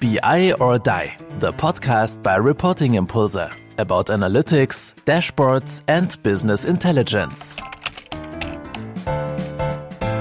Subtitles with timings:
[0.00, 3.36] BI or Die, the podcast by Reporting Impulse
[3.78, 7.58] about analytics, dashboards, and business intelligence.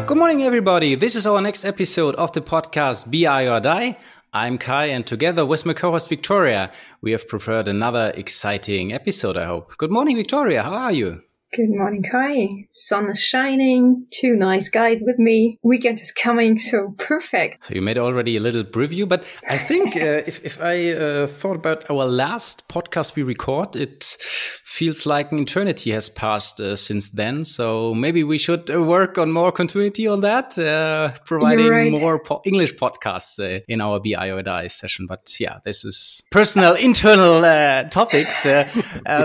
[0.07, 0.95] Good morning, everybody.
[0.95, 3.97] This is our next episode of the podcast BI or Die.
[4.33, 9.35] I'm Kai, and together with my co host Victoria, we have prepared another exciting episode,
[9.35, 9.75] I hope.
[9.77, 10.63] Good morning, Victoria.
[10.63, 11.21] How are you?
[11.53, 12.67] Good morning, Kai.
[12.71, 14.07] Sun is shining.
[14.09, 15.59] Two nice guys with me.
[15.61, 17.65] Weekend is coming, so perfect.
[17.65, 21.27] So you made already a little preview, but I think uh, if if I uh,
[21.27, 24.15] thought about our last podcast we record, it
[24.63, 27.43] feels like an eternity has passed uh, since then.
[27.43, 31.91] So maybe we should uh, work on more continuity on that, uh, providing right.
[31.91, 35.05] more po English podcasts uh, in our BI or Die session.
[35.05, 37.41] But yeah, this is personal, internal
[37.89, 38.47] topics.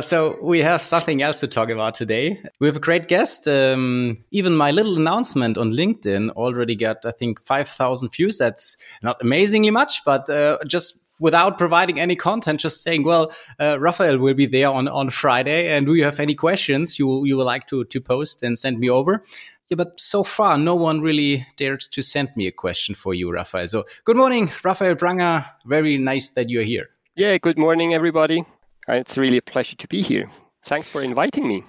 [0.01, 2.43] so we have something else to talk about today today.
[2.61, 3.49] We have a great guest.
[3.49, 8.39] Um, even my little announcement on LinkedIn already got, I think, 5,000 views.
[8.39, 13.79] That's not amazingly much, but uh, just without providing any content, just saying, well, uh,
[13.81, 15.69] Raphael will be there on, on Friday.
[15.69, 18.79] And do you have any questions you, you would like to, to post and send
[18.79, 19.23] me over?
[19.69, 23.33] Yeah, but so far, no one really dared to send me a question for you,
[23.33, 23.67] Raphael.
[23.67, 25.45] So, good morning, Raphael Branger.
[25.65, 26.91] Very nice that you're here.
[27.17, 28.45] Yeah, good morning, everybody.
[28.87, 30.31] It's really a pleasure to be here.
[30.63, 31.65] Thanks for inviting me.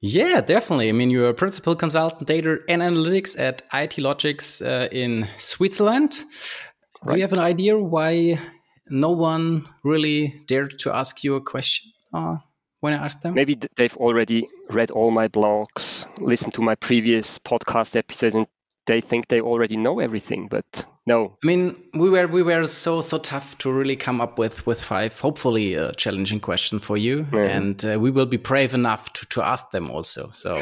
[0.00, 0.88] Yeah, definitely.
[0.88, 6.22] I mean, you're a principal consultant data and analytics at IT-Logix uh, in Switzerland.
[7.02, 7.14] Right.
[7.14, 8.38] Do you have an idea why
[8.88, 12.36] no one really dared to ask you a question uh,
[12.80, 13.34] when I asked them?
[13.34, 18.46] Maybe they've already read all my blogs, listened to my previous podcast episodes, and
[18.86, 20.48] they think they already know everything.
[20.48, 21.36] But no.
[21.42, 24.82] I mean, we were we were so so tough to really come up with with
[24.82, 27.36] five hopefully a challenging question for you, mm-hmm.
[27.36, 30.30] and uh, we will be brave enough to to ask them also.
[30.32, 30.58] So.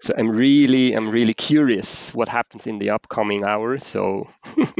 [0.00, 3.78] So I'm really, I'm really curious what happens in the upcoming hour.
[3.78, 4.28] So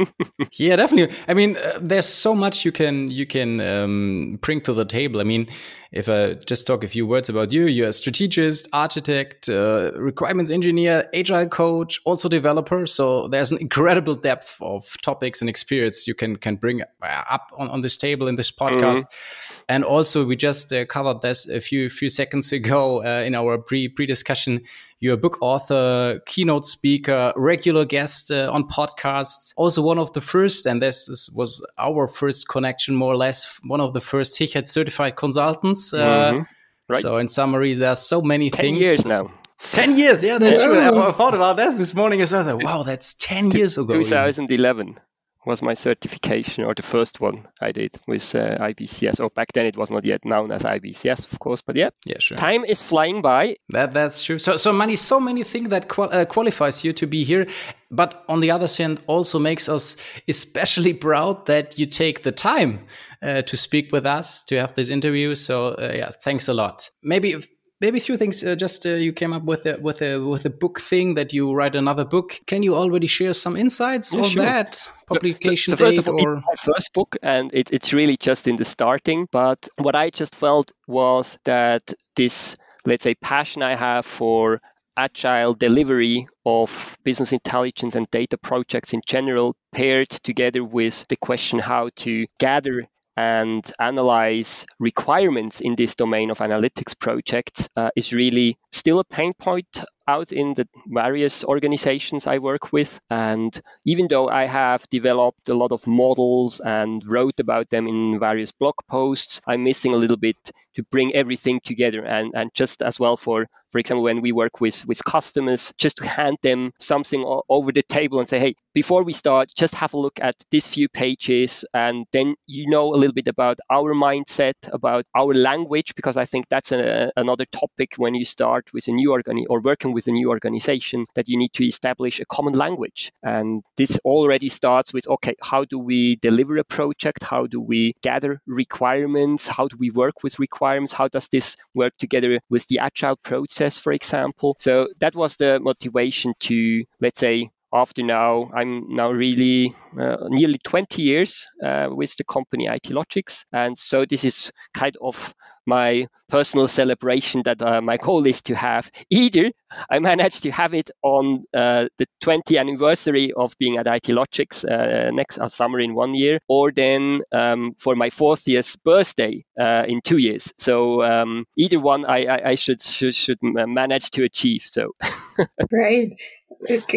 [0.53, 1.15] yeah, definitely.
[1.27, 5.19] I mean, uh, there's so much you can you can um, bring to the table.
[5.19, 5.47] I mean,
[5.91, 10.51] if I just talk a few words about you, you're a strategist, architect, uh, requirements
[10.51, 12.85] engineer, agile coach, also developer.
[12.85, 17.69] So there's an incredible depth of topics and experience you can can bring up on,
[17.69, 19.03] on this table in this podcast.
[19.03, 19.48] Mm-hmm.
[19.69, 23.59] And also, we just uh, covered this a few few seconds ago uh, in our
[23.59, 24.61] pre pre discussion.
[24.99, 29.53] You're a book author, keynote speaker, regular guest uh, on podcasts.
[29.57, 33.59] Also, one of the first, and this is, was our first connection, more or less,
[33.63, 35.93] one of the first Hichert certified consultants.
[35.93, 36.43] Uh, mm-hmm.
[36.91, 37.01] Right.
[37.01, 38.77] So, in summary, there are so many Ten things.
[38.79, 39.31] years now.
[39.71, 40.79] 10 years, yeah, that's true.
[40.79, 42.57] I thought about this this morning as well.
[42.59, 43.93] Wow, that's 10 years ago.
[43.93, 44.97] 2011
[45.45, 49.19] was my certification or the first one I did with uh, IBCS.
[49.19, 51.89] Oh, back then it was not yet known as IBCS, of course, but yeah.
[52.05, 52.37] Yeah, sure.
[52.37, 53.55] Time is flying by.
[53.69, 54.39] That that's true.
[54.39, 57.47] So so many so many things that qual uh, qualifies you to be here,
[57.89, 59.95] but on the other hand, also makes us
[60.27, 62.85] especially proud that you take the time
[63.21, 65.35] uh, to speak with us to have this interview.
[65.35, 66.89] So uh, yeah, thanks a lot.
[67.03, 67.31] Maybe.
[67.31, 67.47] If,
[67.81, 68.43] maybe a few things.
[68.43, 71.33] Uh, just uh, you came up with a with a with a book thing that
[71.33, 72.39] you write another book.
[72.47, 74.43] Can you already share some insights yeah, on sure.
[74.43, 77.93] that publication so, so, so first of all, or my first book, and it, it's
[77.93, 79.27] really just in the starting.
[79.31, 84.61] But what I just felt was that this, let's say, passion I have for
[84.97, 91.57] agile delivery of business intelligence and data projects in general paired together with the question
[91.57, 92.85] how to gather
[93.19, 99.33] and analyze requirements in this domain of analytics projects uh, is really still a pain
[99.33, 102.97] point out in the various organizations I work with.
[103.09, 103.51] And
[103.85, 108.53] even though I have developed a lot of models and wrote about them in various
[108.53, 112.05] blog posts, I'm missing a little bit to bring everything together.
[112.05, 115.97] And, and just as well for, for example, when we work with, with customers, just
[115.97, 119.93] to hand them something over the table and say, hey, before we start, just have
[119.93, 121.65] a look at these few pages.
[121.73, 126.25] And then you know a little bit about our mindset, about our language, because I
[126.25, 130.07] think that's a, another topic when you start with a new organi or working with
[130.07, 133.11] a new organization that you need to establish a common language.
[133.23, 137.23] And this already starts with okay, how do we deliver a project?
[137.23, 139.47] How do we gather requirements?
[139.47, 140.93] How do we work with requirements?
[140.93, 144.55] How does this work together with the agile process, for example?
[144.59, 150.59] So that was the motivation to, let's say, after now, I'm now really uh, nearly
[150.63, 153.45] 20 years uh, with the company IT-Logix.
[153.51, 155.33] And so this is kind of
[155.65, 159.51] my personal celebration that uh, my goal is to have either
[159.89, 165.11] I managed to have it on uh, the 20th anniversary of being at IT-Logix uh,
[165.11, 170.01] next uh, summer in one year, or then um, for my 40th birthday uh, in
[170.01, 170.53] two years.
[170.57, 174.63] So um, either one I, I, I, should, should should manage to achieve.
[174.65, 174.91] So
[175.69, 176.19] great.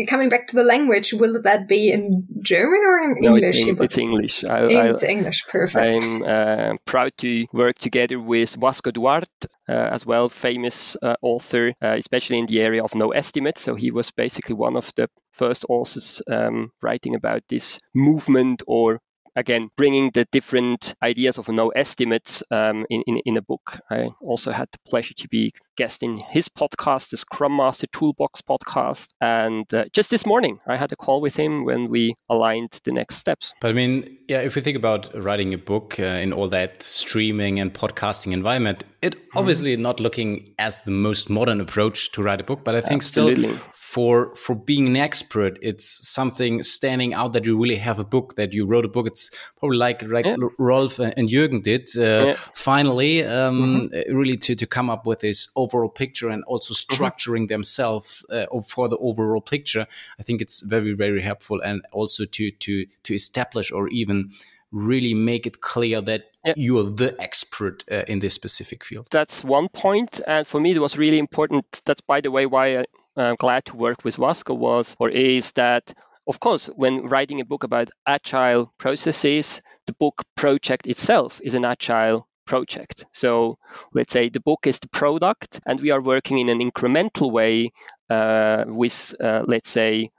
[0.08, 3.66] Coming back to the language, will that be in German or in no, English?
[3.66, 4.44] It's, it's English.
[4.44, 5.46] I, it's I, English.
[5.46, 6.04] Perfect.
[6.04, 9.28] I'm uh, proud to work together with Vasco Duarte,
[9.68, 13.58] uh, as well, famous uh, author, uh, especially in the area of no estimate.
[13.58, 19.00] So he was basically one of the first authors um, writing about this movement or
[19.34, 24.08] again bringing the different ideas of no estimates um, in, in, in a book i
[24.20, 29.08] also had the pleasure to be guest in his podcast the scrum master toolbox podcast
[29.20, 32.92] and uh, just this morning i had a call with him when we aligned the
[32.92, 36.32] next steps but i mean yeah if we think about writing a book uh, in
[36.32, 39.38] all that streaming and podcasting environment it mm-hmm.
[39.38, 43.02] obviously not looking as the most modern approach to write a book but i think
[43.02, 43.48] Absolutely.
[43.48, 48.04] still for for being an expert it's something standing out that you really have a
[48.04, 49.28] book that you wrote a book it's
[49.58, 50.36] probably like like yeah.
[50.58, 52.36] rolf and jürgen did uh, yeah.
[52.54, 54.16] finally um, mm-hmm.
[54.16, 56.94] really to to come up with this overall picture and also mm-hmm.
[56.94, 57.54] structuring mm-hmm.
[57.54, 59.86] themselves uh, for the overall picture
[60.18, 64.30] i think it's very very helpful and also to to to establish or even
[64.72, 66.54] really make it clear that yeah.
[66.56, 69.06] you are the expert uh, in this specific field.
[69.10, 71.82] That's one point, and for me, it was really important.
[71.84, 72.84] That's, by the way, why I,
[73.16, 75.92] I'm glad to work with Vasco was or is that
[76.26, 81.64] of course, when writing a book about agile processes, the book project itself is an
[81.64, 83.06] agile project.
[83.12, 83.58] So
[83.92, 87.72] let's say the book is the product, and we are working in an incremental way
[88.10, 90.10] uh, with, uh, let's say,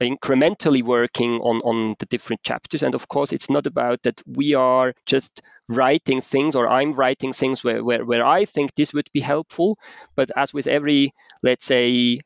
[0.00, 2.82] incrementally working on, on the different chapters.
[2.82, 7.32] And of course, it's not about that we are just writing things or I'm writing
[7.32, 9.78] things where, where, where I think this would be helpful.
[10.16, 11.12] But as with every,
[11.42, 12.20] let's say,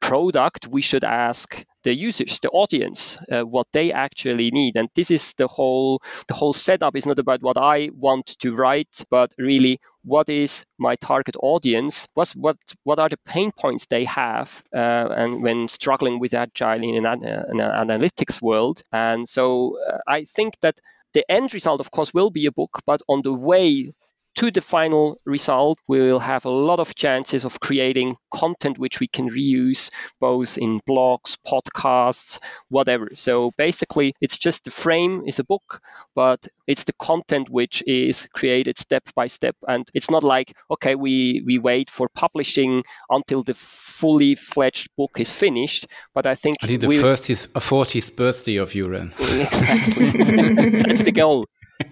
[0.00, 4.76] product, we should ask the users, the audience, uh, what they actually need.
[4.76, 8.54] And this is the whole the whole setup is not about what I want to
[8.54, 12.08] write, but really what is my target audience?
[12.14, 16.82] What's, what what are the pain points they have, uh, and when struggling with agile
[16.82, 18.82] in an, an analytics world?
[18.92, 20.80] And so uh, I think that
[21.14, 23.92] the end result, of course, will be a book, but on the way
[24.36, 29.00] to the final result, we will have a lot of chances of creating content which
[29.00, 29.90] we can reuse
[30.20, 32.38] both in blogs, podcasts,
[32.68, 33.08] whatever.
[33.14, 35.80] So basically, it's just the frame is a book,
[36.14, 39.56] but it's the content which is created step by step.
[39.66, 45.18] And it's not like, okay, we, we wait for publishing until the fully fledged book
[45.18, 45.86] is finished.
[46.14, 49.12] But I think I think the 30th, 40th birthday of Uran.
[49.18, 50.82] Exactly.
[50.82, 51.46] That's the goal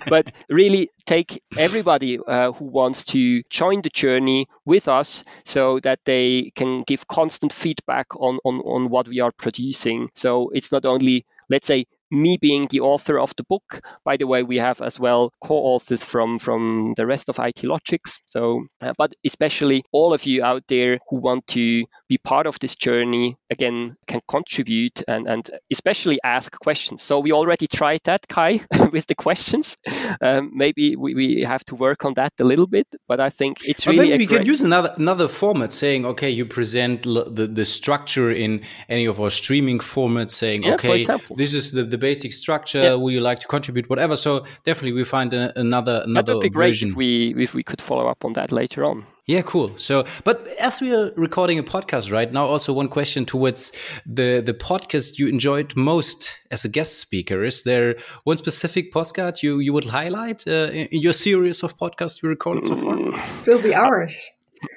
[0.08, 6.00] but really take everybody uh, who wants to join the journey with us so that
[6.04, 10.08] they can give constant feedback on, on, on what we are producing.
[10.14, 13.80] So it's not only, let's say, me being the author of the book.
[14.04, 18.20] By the way, we have as well co-authors from from the rest of IT-Logix.
[18.26, 22.58] So, uh, but especially all of you out there who want to be part of
[22.60, 27.02] this journey, again, can contribute and and especially ask questions.
[27.02, 28.60] So we already tried that, Kai,
[28.92, 29.76] with the questions.
[30.20, 33.58] Um, maybe we, we have to work on that a little bit, but I think
[33.64, 34.10] it's really.
[34.10, 34.38] maybe we great...
[34.38, 39.20] can use another another format, saying, okay, you present the the structure in any of
[39.20, 41.06] our streaming formats, saying, yeah, okay,
[41.36, 42.82] this is the the basic structure.
[42.82, 42.94] Yeah.
[42.94, 43.88] Would you like to contribute?
[43.88, 44.17] Whatever.
[44.17, 46.88] So definitely, we find a, another another that would be great version.
[46.91, 49.06] if we if we could follow up on that later on.
[49.26, 49.73] Yeah, cool.
[49.76, 53.73] So, but as we are recording a podcast right now, also one question towards
[54.05, 57.43] the the podcast you enjoyed most as a guest speaker.
[57.44, 62.23] Is there one specific podcast you you would highlight uh, in your series of podcasts
[62.23, 62.99] you recorded so far?
[63.47, 64.14] It'll be ours.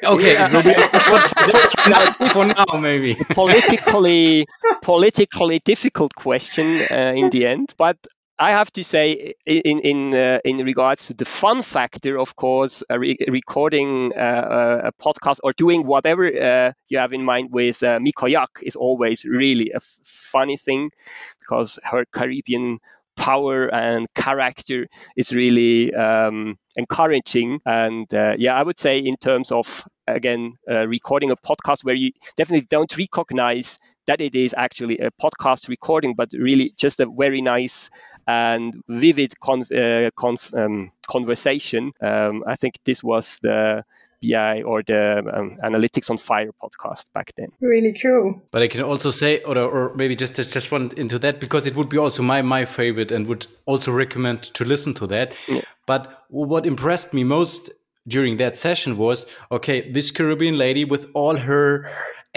[0.04, 0.36] Okay,
[2.32, 3.16] for now, maybe.
[3.34, 4.48] politically,
[4.82, 7.98] politically difficult question uh, in the end, but
[8.40, 12.84] I have to say, in in uh, in regards to the fun factor, of course,
[12.90, 17.82] uh, re- recording uh, a podcast or doing whatever uh, you have in mind with
[17.84, 20.92] uh, Mico Yuk is always really a f- funny thing
[21.40, 22.80] because her Caribbean
[23.18, 27.60] power and character is really um, encouraging.
[27.66, 31.96] And uh, yeah, I would say in terms of again uh, recording a podcast where
[31.96, 37.08] you definitely don't recognize that it is actually a podcast recording, but really just a
[37.18, 37.90] very nice
[38.28, 41.92] and vivid con- uh, con- um, conversation.
[42.02, 43.84] Um, I think this was the
[44.22, 47.50] BI or the um, Analytics on Fire podcast back then.
[47.62, 48.42] Really cool.
[48.52, 51.66] But I can also say, or, or maybe just just, just run into that because
[51.66, 55.36] it would be also my my favorite and would also recommend to listen to that.
[55.48, 55.62] Yeah.
[55.86, 57.70] But what impressed me most
[58.08, 61.86] during that session was okay, this Caribbean lady with all her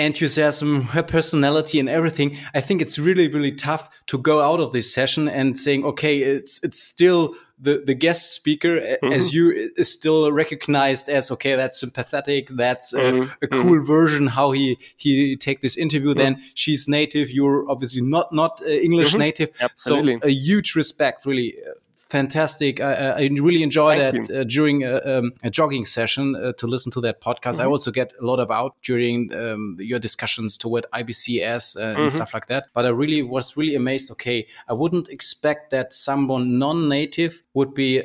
[0.00, 4.72] enthusiasm, her personality, and everything, I think it's really, really tough to go out of
[4.72, 9.12] this session and saying, okay, it's it's still the, the guest speaker mm-hmm.
[9.12, 13.30] as you is still recognized as okay that's sympathetic that's mm-hmm.
[13.42, 13.84] a cool mm-hmm.
[13.84, 16.44] version how he he take this interview then mm-hmm.
[16.54, 19.18] she's native you're obviously not not uh, english mm-hmm.
[19.18, 21.72] native so a huge respect really uh,
[22.10, 22.80] fantastic.
[22.80, 26.66] I, I really enjoy Thank that uh, during a, um, a, jogging session uh, to
[26.66, 27.52] listen to that podcast.
[27.52, 27.62] Mm-hmm.
[27.62, 32.00] I also get a lot of out during um, your discussions toward IBCS uh, mm-hmm.
[32.02, 32.66] and stuff like that.
[32.72, 34.10] But I really was really amazed.
[34.12, 38.02] Okay, I wouldn't expect that someone non-native would be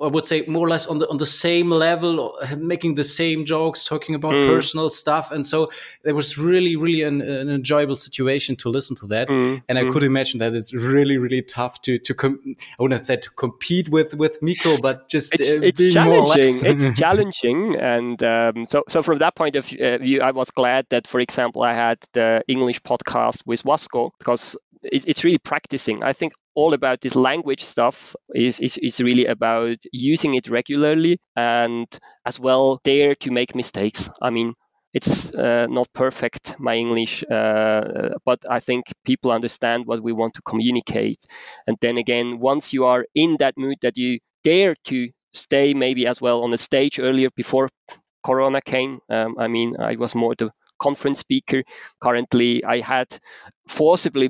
[0.00, 3.44] I would say more or less on the on the same level, making the same
[3.44, 4.48] jokes, talking about mm.
[4.48, 5.70] personal stuff, and so
[6.04, 9.28] it was really really an, an enjoyable situation to listen to that.
[9.28, 9.62] Mm.
[9.68, 9.92] And I mm.
[9.92, 12.40] could imagine that it's really really tough to to com-
[12.78, 16.56] I wouldn't say to compete with with Mico, but just it's, uh, it's challenging.
[16.62, 20.86] it's challenging, and um, so so from that point of uh, view, I was glad
[20.90, 26.02] that, for example, I had the English podcast with Vasco because it, it's really practicing.
[26.02, 31.18] I think all about this language stuff is, is, is really about using it regularly
[31.36, 31.86] and
[32.26, 34.10] as well dare to make mistakes.
[34.20, 34.54] I mean,
[34.94, 40.34] it's uh, not perfect, my English, uh, but I think people understand what we want
[40.34, 41.18] to communicate.
[41.66, 46.06] And then again, once you are in that mood that you dare to stay maybe
[46.06, 47.70] as well on the stage earlier before
[48.24, 50.50] Corona came, um, I mean, I was more the
[50.86, 51.62] conference speaker.
[52.00, 53.08] Currently, I had
[53.68, 54.28] forcibly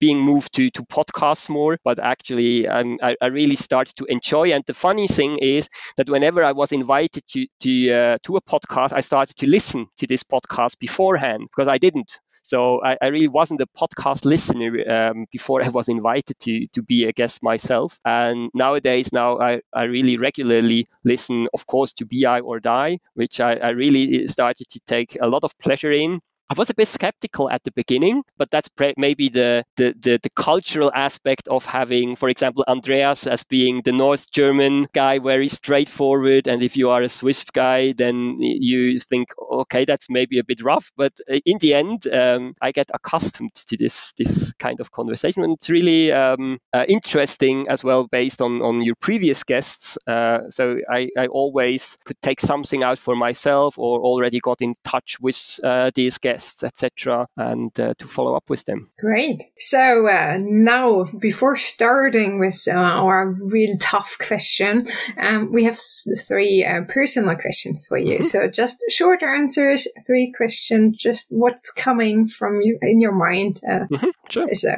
[0.00, 4.52] being moved to, to podcasts more, but actually um, I, I, really started to enjoy.
[4.52, 8.42] And the funny thing is that whenever I was invited to to, uh, to a
[8.42, 12.10] podcast, I started to listen to this podcast beforehand because I didn't
[12.42, 16.82] so I, I really wasn't a podcast listener um, before I was invited to to
[16.82, 17.98] be a guest myself.
[18.04, 23.40] And nowadays, now I, I really regularly listen, of course, to BI or Die, which
[23.40, 26.20] I, I really started to take a lot of pleasure in.
[26.52, 30.20] I was a bit skeptical at the beginning, but that's pre- maybe the, the, the,
[30.22, 35.48] the, cultural aspect of having, for example, Andreas as being the North German guy, very
[35.48, 36.48] straightforward.
[36.48, 40.62] And if you are a Swiss guy, then you think, okay, that's maybe a bit
[40.62, 40.92] rough.
[40.94, 45.44] But uh, in the end, um, I get accustomed to this this kind of conversation.
[45.44, 49.96] And it's really um, uh, interesting as well, based on, on your previous guests.
[50.06, 54.74] Uh, so I, I always could take something out for myself or already got in
[54.84, 58.90] touch with uh, these guests etc., and uh, to follow up with them.
[58.98, 59.42] Great.
[59.58, 64.86] So uh, now, before starting with uh, our real tough question,
[65.18, 65.78] um, we have
[66.26, 68.18] three uh, personal questions for you.
[68.18, 68.24] Mm-hmm.
[68.24, 73.60] So just short answers, three questions, just what's coming from you in your mind.
[73.68, 74.10] Uh, mm-hmm.
[74.28, 74.48] Sure.
[74.54, 74.70] So,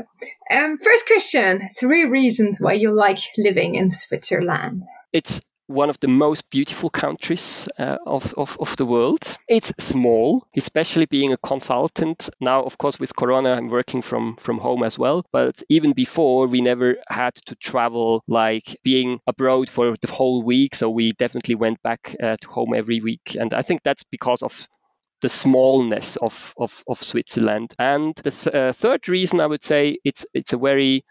[0.51, 4.83] um, first question: three reasons why you like living in Switzerland.
[5.13, 9.37] It's one of the most beautiful countries uh, of, of, of the world.
[9.49, 12.29] It's small, especially being a consultant.
[12.41, 15.25] Now, of course, with Corona, I'm working from, from home as well.
[15.33, 20.75] But even before, we never had to travel like being abroad for the whole week.
[20.75, 23.37] So we definitely went back uh, to home every week.
[23.39, 24.69] And I think that's because of
[25.23, 27.73] the smallness of, of, of Switzerland.
[27.79, 31.05] And the uh, third reason I would say it's it's a very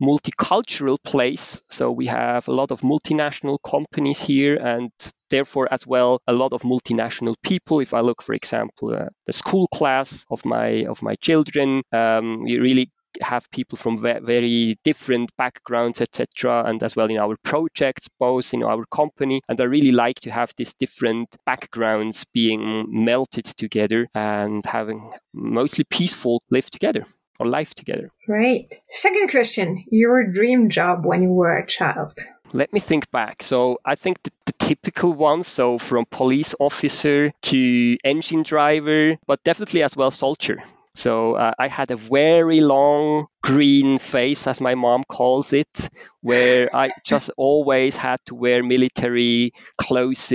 [0.00, 1.62] multicultural place.
[1.68, 4.90] So we have a lot of multinational companies here and
[5.28, 7.80] therefore as well a lot of multinational people.
[7.80, 12.44] If I look, for example, uh, the school class of my of my children, um,
[12.44, 12.90] we really
[13.22, 18.62] have people from very different backgrounds, etc., and as well in our projects, both in
[18.62, 19.40] our company.
[19.48, 25.84] And I really like to have these different backgrounds being melted together and having mostly
[25.84, 27.04] peaceful live together
[27.40, 28.12] or life together.
[28.28, 28.72] Right.
[28.88, 32.14] Second question Your dream job when you were a child?
[32.52, 33.42] Let me think back.
[33.42, 39.42] So I think the, the typical ones, so from police officer to engine driver, but
[39.44, 40.62] definitely as well soldier.
[41.00, 45.88] So uh, I had a very long green face, as my mom calls it,
[46.20, 50.30] where I just always had to wear military clothes,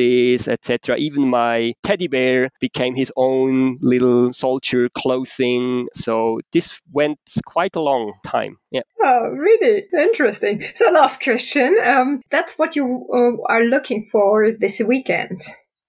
[0.47, 0.97] etc.
[0.97, 5.87] Even my teddy bear became his own little soldier clothing.
[5.93, 8.57] So this went quite a long time.
[8.71, 8.81] Yeah.
[9.03, 10.63] Oh, really interesting.
[10.73, 11.77] So, last question.
[11.85, 15.41] Um, that's what you uh, are looking for this weekend.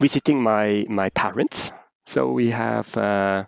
[0.03, 1.73] Visiting my my parents.
[2.05, 2.95] So we have.
[2.95, 3.45] Uh,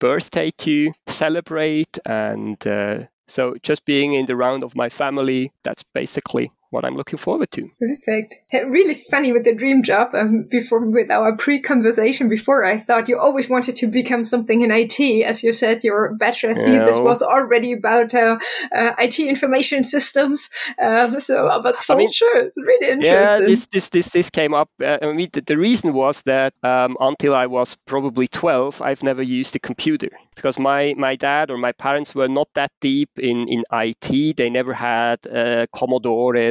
[0.00, 1.98] birthday to celebrate.
[2.06, 6.96] And uh, so just being in the round of my family, that's basically what I'm
[6.96, 7.68] looking forward to.
[7.78, 8.36] Perfect.
[8.52, 10.14] Really funny with the dream job.
[10.14, 14.70] Um, before with our pre-conversation before, I thought you always wanted to become something in
[14.70, 15.00] IT.
[15.24, 18.38] As you said, your bachelor thesis was already about uh,
[18.74, 20.48] uh, IT information systems.
[20.80, 23.04] Um, so, uh, but so I mean, sure, it's really interesting.
[23.04, 24.70] Yeah, this this this this came up.
[24.82, 29.02] Uh, I mean, the, the, reason was that um, until I was probably 12, I've
[29.02, 33.10] never used a computer because my my dad or my parents were not that deep
[33.18, 34.36] in in IT.
[34.36, 35.66] They never had uh,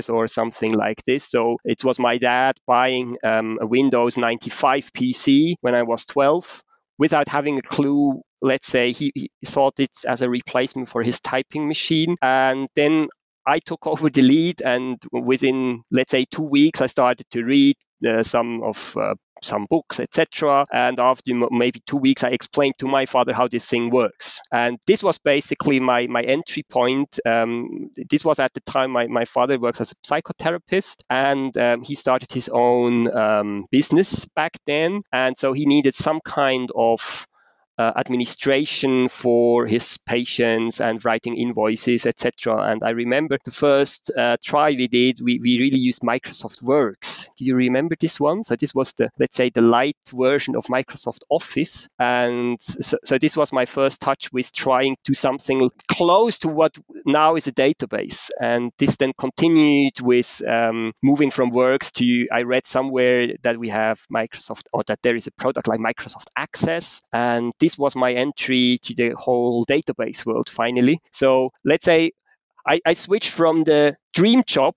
[0.09, 1.29] Or something like this.
[1.29, 6.63] So it was my dad buying um, a Windows 95 PC when I was 12
[6.97, 11.19] without having a clue let's say he, he, thought it as a replacement for his
[11.19, 13.07] typing machine and then
[13.49, 17.75] I took over the lead, and within let's say two weeks, I started to read
[18.07, 20.65] uh, some of uh, some books, etc.
[20.71, 24.41] And after maybe two weeks, I explained to my father how this thing works.
[24.51, 27.19] And this was basically my my entry point.
[27.25, 31.81] Um, this was at the time my, my father works as a psychotherapist, and um,
[31.81, 35.01] he started his own um, business back then.
[35.11, 37.27] And so he needed some kind of
[37.79, 42.57] uh, administration for his patients and writing invoices, etc.
[42.69, 47.29] And I remember the first uh, try we did, we, we really used Microsoft Works.
[47.37, 48.43] Do you remember this one?
[48.43, 51.87] So this was the, let's say, the light version of Microsoft Office.
[51.97, 56.77] And so, so this was my first touch with trying to something close to what
[57.05, 58.29] now is a database.
[58.41, 63.69] And this then continued with um, moving from Works to, I read somewhere that we
[63.69, 66.99] have Microsoft, or that there is a product like Microsoft Access.
[67.13, 70.99] And this this was my entry to the whole database world finally.
[71.11, 72.11] So let's say
[72.65, 74.73] I, I switched from the dream job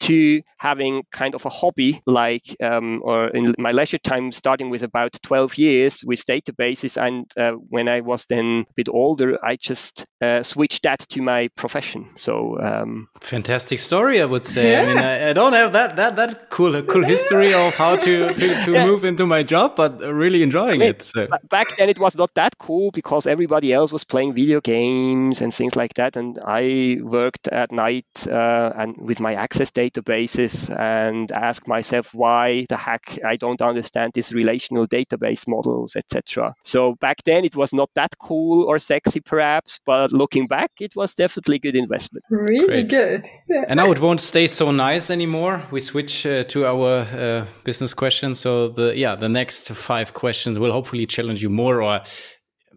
[0.00, 4.82] to having kind of a hobby like um, or in my leisure time starting with
[4.82, 9.56] about 12 years with databases and uh, when i was then a bit older i
[9.56, 14.80] just uh, switched that to my profession so um, fantastic story i would say yeah.
[14.80, 18.34] i mean I, I, don't have that that that cool cool history of how to
[18.34, 18.86] to, to yeah.
[18.86, 21.28] move into my job but really enjoying I mean, it so.
[21.48, 25.54] back then it was not that cool because everybody else was playing video games and
[25.54, 30.54] things like that and i worked at night uh, and with my access data databases
[30.70, 36.54] and ask myself why the heck I don't understand these relational database models, etc.
[36.62, 40.94] So back then it was not that cool or sexy perhaps, but looking back it
[40.96, 42.24] was definitely a good investment.
[42.30, 42.88] Really Great.
[42.88, 43.26] good.
[43.68, 45.62] and now it won't stay so nice anymore.
[45.70, 48.40] We switch uh, to our uh, business questions.
[48.40, 52.02] So the yeah, the next five questions will hopefully challenge you more or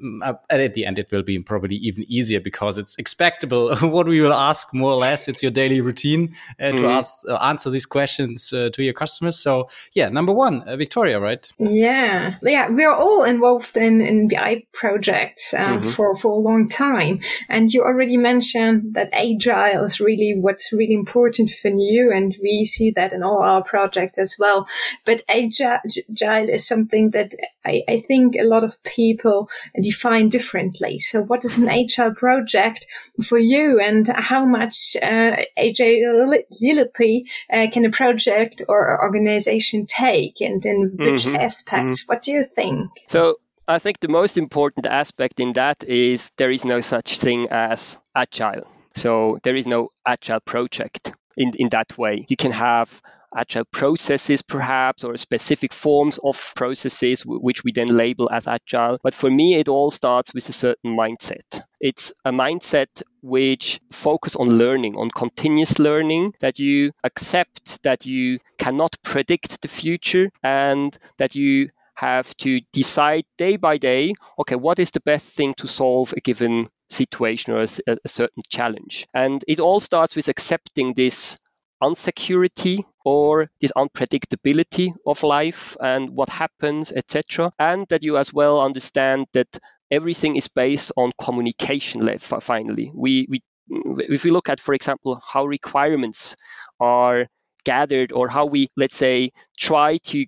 [0.01, 4.07] Mm, uh, at the end it will be probably even easier because it's expectable what
[4.07, 6.71] we will ask more or less it's your daily routine uh, mm.
[6.71, 6.85] to mm-hmm.
[6.85, 11.19] ask uh, answer these questions uh, to your customers so yeah number one uh, victoria
[11.19, 15.83] right yeah yeah we're all involved in in bi projects mm -hmm.
[15.83, 20.93] for for a long time and you already mentioned that agile is really what's really
[20.93, 24.67] important for you and we see that in all our projects as well
[25.05, 27.33] but agile is something that
[27.67, 29.49] I, I think a lot of people
[29.89, 30.99] define differently.
[30.99, 32.85] So what is an agile project
[33.23, 40.65] for you and how much uh, agility uh, can a project or organization take and
[40.65, 41.35] in which mm-hmm.
[41.35, 42.01] aspects?
[42.01, 42.11] Mm-hmm.
[42.11, 42.89] What do you think?
[43.07, 47.47] So I think the most important aspect in that is there is no such thing
[47.51, 48.67] as agile.
[48.95, 52.25] So there is no agile project in, in that way.
[52.29, 53.01] You can have
[53.37, 58.97] agile processes perhaps or specific forms of processes which we then label as agile.
[59.03, 61.61] But for me it all starts with a certain mindset.
[61.79, 68.39] It's a mindset which focus on learning on continuous learning that you accept that you
[68.57, 74.77] cannot predict the future and that you have to decide day by day okay what
[74.77, 79.07] is the best thing to solve a given situation or a, a certain challenge.
[79.13, 81.37] And it all starts with accepting this
[81.81, 87.51] unsecurity or this unpredictability of life and what happens, etc.
[87.59, 89.47] And that you as well understand that
[89.91, 92.07] everything is based on communication.
[92.19, 96.35] Finally, we, we if we look at, for example, how requirements
[96.79, 97.25] are
[97.65, 100.25] gathered or how we, let's say, try to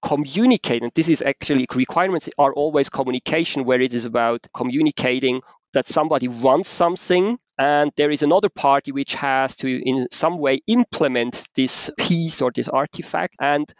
[0.00, 5.88] communicate, and this is actually requirements are always communication, where it is about communicating that
[5.88, 11.48] somebody wants something and there is another party which has to in some way implement
[11.56, 13.34] this piece or this artifact.
[13.40, 13.72] And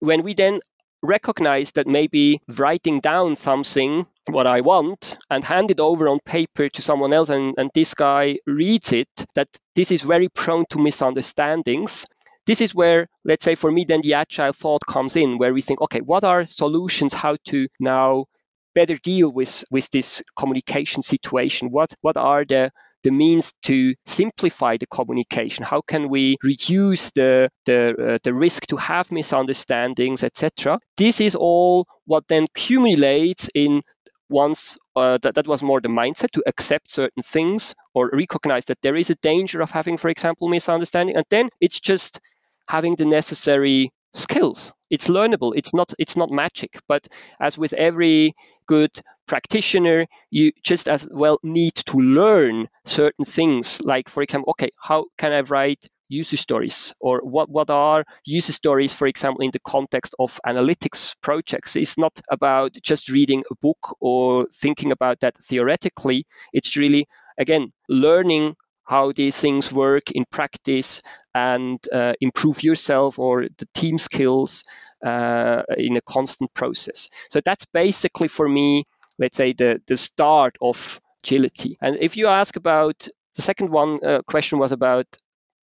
[0.00, 0.60] when we then
[1.02, 6.68] recognize that maybe writing down something what i want and hand it over on paper
[6.68, 10.78] to someone else and, and this guy reads it that this is very prone to
[10.78, 12.04] misunderstandings.
[12.46, 15.62] This is where let's say for me then the agile thought comes in where we
[15.62, 18.26] think okay what are solutions how to now
[18.74, 21.70] better deal with with this communication situation?
[21.70, 22.70] What what are the
[23.02, 25.64] the means to simplify the communication?
[25.64, 30.78] How can we reduce the the, uh, the risk to have misunderstandings, etc.?
[30.96, 33.82] This is all what then accumulates in
[34.30, 38.78] once uh, that, that was more the mindset to accept certain things or recognize that
[38.82, 41.16] there is a danger of having, for example, misunderstanding.
[41.16, 42.20] And then it's just
[42.68, 44.72] having the necessary skills.
[44.90, 45.52] It's learnable.
[45.54, 46.78] It's not it's not magic.
[46.88, 47.06] But
[47.40, 48.34] as with every
[48.66, 48.90] good
[49.26, 53.80] practitioner, you just as well need to learn certain things.
[53.82, 58.52] Like for example, okay, how can I write user stories or what, what are user
[58.52, 63.54] stories for example in the context of analytics projects it's not about just reading a
[63.62, 67.06] book or thinking about that theoretically it's really
[67.38, 71.00] again learning how these things work in practice
[71.34, 74.64] and uh, improve yourself or the team skills
[75.04, 77.08] uh, in a constant process.
[77.30, 78.84] So that's basically for me,
[79.18, 81.78] let's say, the, the start of agility.
[81.80, 85.06] And if you ask about the second one uh, question was about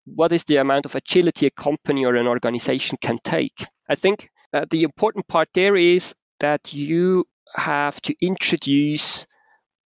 [0.04, 3.66] what is the amount of agility a company or an organization can take.
[3.88, 7.24] I think uh, the important part there is that you
[7.54, 9.26] have to introduce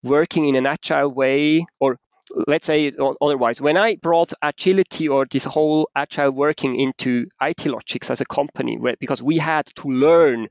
[0.02, 1.98] working in an agile way or
[2.46, 8.20] let's say otherwise, when I brought agility or this whole agile working into IT-Logix as
[8.20, 10.48] a company, because we had to learn,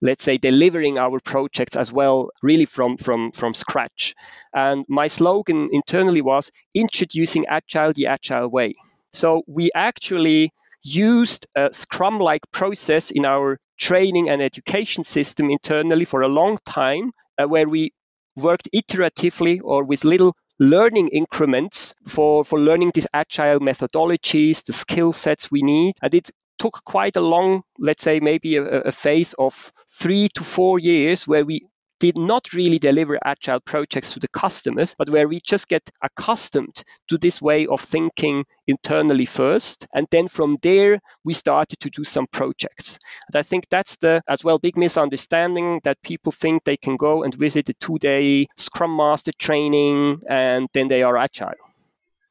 [0.00, 4.14] let's say, delivering our projects as well, really from from from scratch.
[4.54, 8.74] And my slogan internally was introducing agile the agile way.
[9.12, 16.22] So we actually used a Scrum-like process in our training and education system internally for
[16.22, 17.92] a long time, uh, where we
[18.36, 25.12] worked iteratively or with little learning increments for, for learning these agile methodologies, the skill
[25.12, 25.94] sets we need.
[26.02, 30.44] And it took quite a long, let's say, maybe a, a phase of three to
[30.44, 31.66] four years where we
[32.00, 36.82] did not really deliver agile projects to the customers, but where we just get accustomed
[37.08, 39.86] to this way of thinking internally first.
[39.94, 42.98] And then from there, we started to do some projects.
[43.28, 47.22] And I think that's the, as well, big misunderstanding that people think they can go
[47.22, 51.54] and visit a two day Scrum Master training and then they are agile.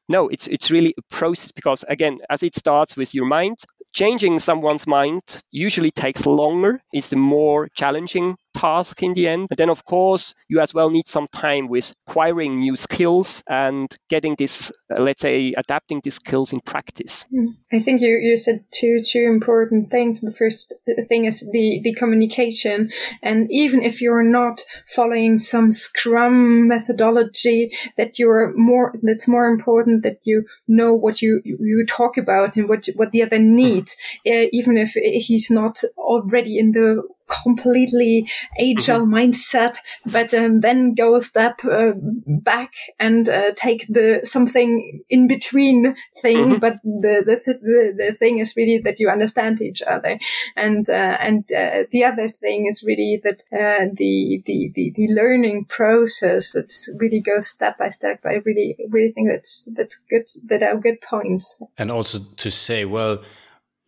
[0.08, 3.58] No, it's it's really a process because again, as it starts with your mind,
[3.92, 6.82] changing someone's mind usually takes longer.
[6.92, 9.48] It's the more challenging task in the end.
[9.50, 13.88] And then, of course, you as well need some time with acquiring new skills and
[14.08, 17.24] getting this, uh, let's say, adapting these skills in practice.
[17.30, 17.46] Hmm.
[17.72, 20.20] I think you, you said two two important things.
[20.20, 20.72] The first
[21.08, 22.90] thing is the, the communication.
[23.22, 30.02] And even if you're not following some Scrum methodology, that you're more, that's more important
[30.02, 34.46] that you know what you, you talk about and what, what the other needs, uh,
[34.52, 39.14] even if he's not already in the completely agile mm-hmm.
[39.14, 41.92] mindset, but um, then go a step uh,
[42.26, 46.38] back and uh, take the something in between thing.
[46.38, 46.58] Mm-hmm.
[46.58, 50.18] But the, the, the the thing is really that you understand each other,
[50.56, 55.08] and uh, and uh, the other thing is really that uh, the, the the the
[55.14, 56.54] learning process.
[56.54, 58.20] It really goes step by step.
[58.24, 60.26] I really really think that's that's good.
[60.44, 61.62] That are good points.
[61.78, 63.22] And also to say, well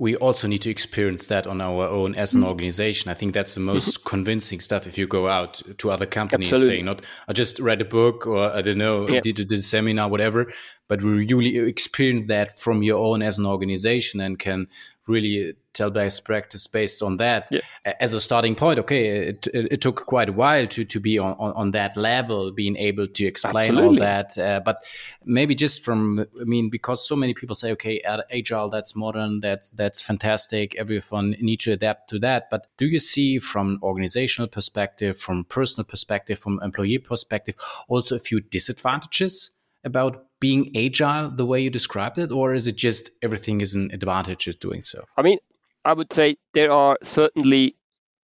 [0.03, 2.49] we also need to experience that on our own as an mm-hmm.
[2.49, 3.09] organization.
[3.09, 4.09] I think that's the most mm-hmm.
[4.09, 6.75] convincing stuff if you go out to other companies Absolutely.
[6.75, 9.21] saying not I just read a book or I don't know, yeah.
[9.21, 10.53] did, did a seminar, whatever,
[10.89, 14.67] but we really experience that from your own as an organization and can
[15.07, 17.61] really tell best practice based on that yeah.
[18.01, 18.79] as a starting point.
[18.79, 22.53] Okay, it, it, took quite a while to to be on, on, on that level,
[22.53, 23.89] being able to explain Absolutely.
[23.89, 24.39] all that.
[24.39, 24.85] Uh, but
[25.25, 29.71] maybe just from, I mean, because so many people say, okay, agile, that's modern, that's
[29.71, 30.75] that's fantastic.
[30.77, 32.49] Everyone needs to adapt to that.
[32.51, 37.57] But do you see from organizational perspective, from personal perspective, from employee perspective,
[37.89, 39.51] also a few disadvantages?
[39.85, 43.91] about being agile the way you described it, or is it just everything is an
[43.93, 45.05] advantage of doing so?
[45.17, 45.39] I mean,
[45.85, 47.77] I would say there are certainly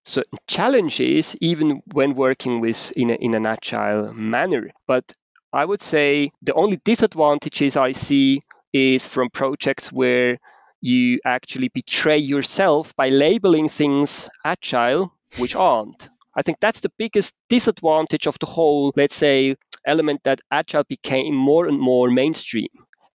[0.04, 4.72] certain challenges even when working with in, a, in an agile manner.
[4.88, 5.14] But
[5.54, 8.42] I would say the only disadvantages I see
[8.74, 10.40] is from projects where
[10.82, 16.10] you actually betray yourself by labeling things agile, which aren't.
[16.38, 21.34] I think that's the biggest disadvantage of the whole, let's say, element that agile became
[21.34, 22.70] more and more mainstream.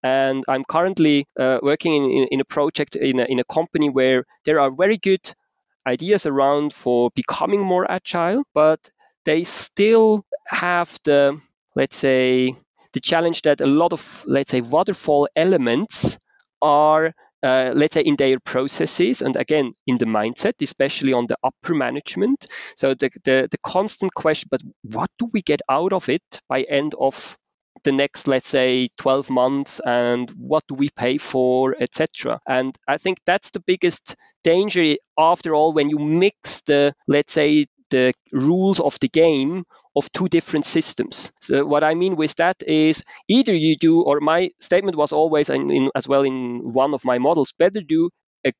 [0.03, 4.25] And I'm currently uh, working in, in, a project in a, in a company where
[4.45, 5.21] there are very good
[5.85, 8.79] ideas around for becoming more agile, but
[9.25, 11.39] they still have the,
[11.75, 12.55] let's say,
[12.93, 16.17] the challenge that a lot of, let's say, waterfall elements
[16.63, 17.11] are
[17.43, 21.73] uh, let's say in their processes and again in the mindset especially on the upper
[21.73, 22.47] management.
[22.75, 26.61] So the, the, the constant question but what do we get out of it by
[26.63, 27.37] end of
[27.83, 32.97] the next let's say 12 months and what do we pay for etc and i
[32.97, 38.79] think that's the biggest danger after all when you mix the let's say the rules
[38.81, 41.31] of the game of two different systems.
[41.41, 45.49] So what I mean with that is either you do, or my statement was always
[45.49, 48.09] in, in, as well in one of my models, better do
[48.47, 48.53] a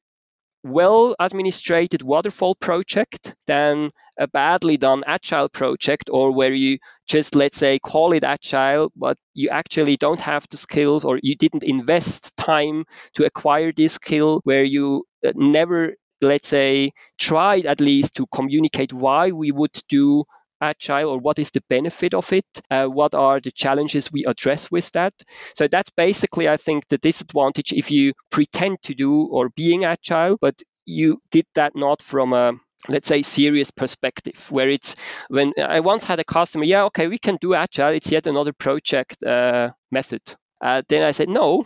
[0.63, 3.89] well administrated waterfall project than
[4.20, 9.17] a badly done agile project or where you just let's say call it agile but
[9.34, 14.41] you actually don't have the skills or you didn't invest time to acquire this skill
[14.44, 20.24] where you uh, never let's say tried at least to communicate why we would do
[20.62, 24.70] agile or what is the benefit of it uh, what are the challenges we address
[24.72, 25.14] with that.
[25.56, 30.38] So that's basically i think the disadvantage if you pretend to do or being agile
[30.40, 30.56] but
[30.86, 32.54] you did that not from a
[32.90, 34.96] let's say serious perspective where it's
[35.30, 38.54] when i once had a customer yeah okay we can do agile it's yet another
[38.54, 40.22] project uh, method.
[40.64, 41.64] Uh, then i said no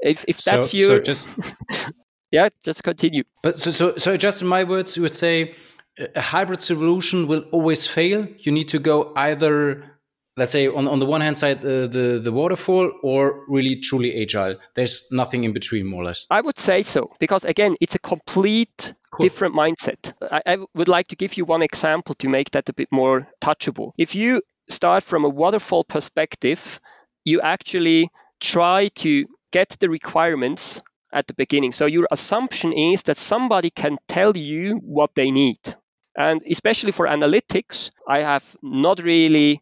[0.00, 1.34] if, if that's so, your so just
[2.30, 3.24] yeah just continue.
[3.42, 5.54] But so, so so just in my words you would say
[6.14, 8.26] a hybrid solution will always fail.
[8.38, 9.84] You need to go either
[10.36, 14.22] let's say on, on the one hand side uh, the the waterfall or really truly
[14.22, 14.56] agile.
[14.74, 16.26] There's nothing in between more or less.
[16.30, 19.24] I would say so because again it's a complete cool.
[19.24, 20.12] different mindset.
[20.30, 23.26] I, I would like to give you one example to make that a bit more
[23.40, 23.92] touchable.
[23.96, 26.80] If you start from a waterfall perspective
[27.26, 28.08] you actually
[28.40, 31.72] try to get the requirements at the beginning.
[31.72, 35.58] So your assumption is that somebody can tell you what they need.
[36.16, 39.60] And especially for analytics i have not really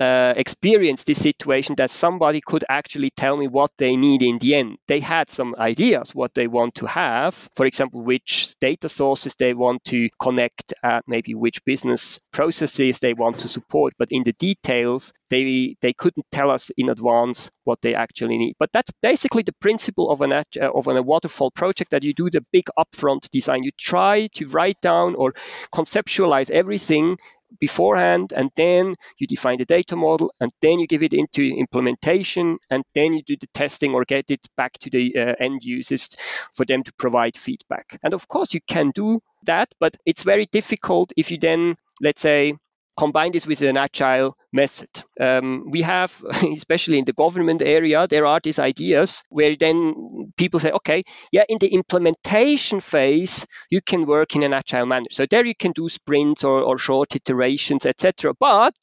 [0.00, 4.54] uh, experienced this situation that somebody could actually tell me what they need in the
[4.54, 4.76] end.
[4.88, 9.54] They had some ideas what they want to have, for example, which data sources they
[9.54, 14.32] want to connect, at maybe which business processes they want to support, but in the
[14.34, 18.54] details, they they couldn't tell us in advance what they actually need.
[18.58, 22.30] But that's basically the principle of an uh, of a waterfall project that you do
[22.30, 23.64] the big upfront design.
[23.64, 25.34] You try to write down or
[25.72, 27.16] conceptualize everything
[27.60, 32.58] beforehand and then you define the data model and then you give it into implementation
[32.70, 36.08] and then you do the testing or get it back to the uh, end users
[36.54, 37.98] for them to provide feedback.
[38.02, 42.20] And of course you can do that but it's very difficult if you then let's
[42.20, 42.56] say
[42.96, 44.88] combine this with an agile method.
[45.20, 46.22] Um, we have,
[46.56, 51.44] especially in the government area, there are these ideas where then people say, okay, yeah,
[51.48, 55.06] in the implementation phase, you can work in an agile manner.
[55.10, 58.34] So there you can do sprints or, or short iterations, etc.
[58.38, 58.74] But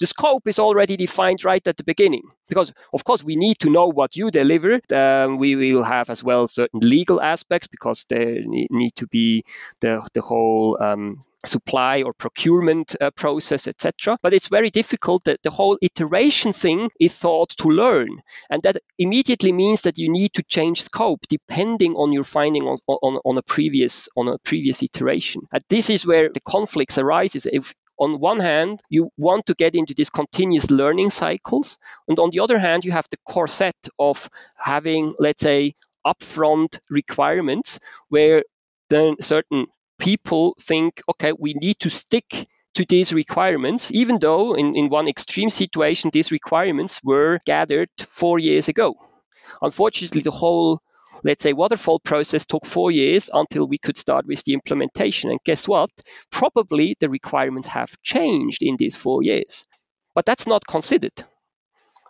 [0.00, 3.68] the scope is already defined right at the beginning because of course we need to
[3.68, 8.38] know what you deliver um, we will have as well certain legal aspects because there
[8.46, 9.44] need to be
[9.80, 14.18] the, the whole um, supply or procurement uh, process, etc.
[14.22, 18.08] But it's very difficult that the whole iteration thing is thought to learn.
[18.50, 22.76] And that immediately means that you need to change scope depending on your finding on,
[22.86, 25.42] on, on a previous on a previous iteration.
[25.52, 27.46] And this is where the conflicts arises.
[27.46, 31.78] If on one hand, you want to get into these continuous learning cycles.
[32.08, 35.74] And on the other hand, you have the corset of having, let's say,
[36.06, 38.42] upfront requirements where
[38.88, 39.66] then certain
[40.00, 45.08] people think, okay, we need to stick to these requirements, even though in, in one
[45.08, 48.94] extreme situation, these requirements were gathered four years ago.
[49.62, 50.80] Unfortunately, the whole,
[51.24, 55.30] let's say, waterfall process took four years until we could start with the implementation.
[55.30, 55.90] And guess what?
[56.30, 59.66] Probably the requirements have changed in these four years.
[60.14, 61.24] But that's not considered.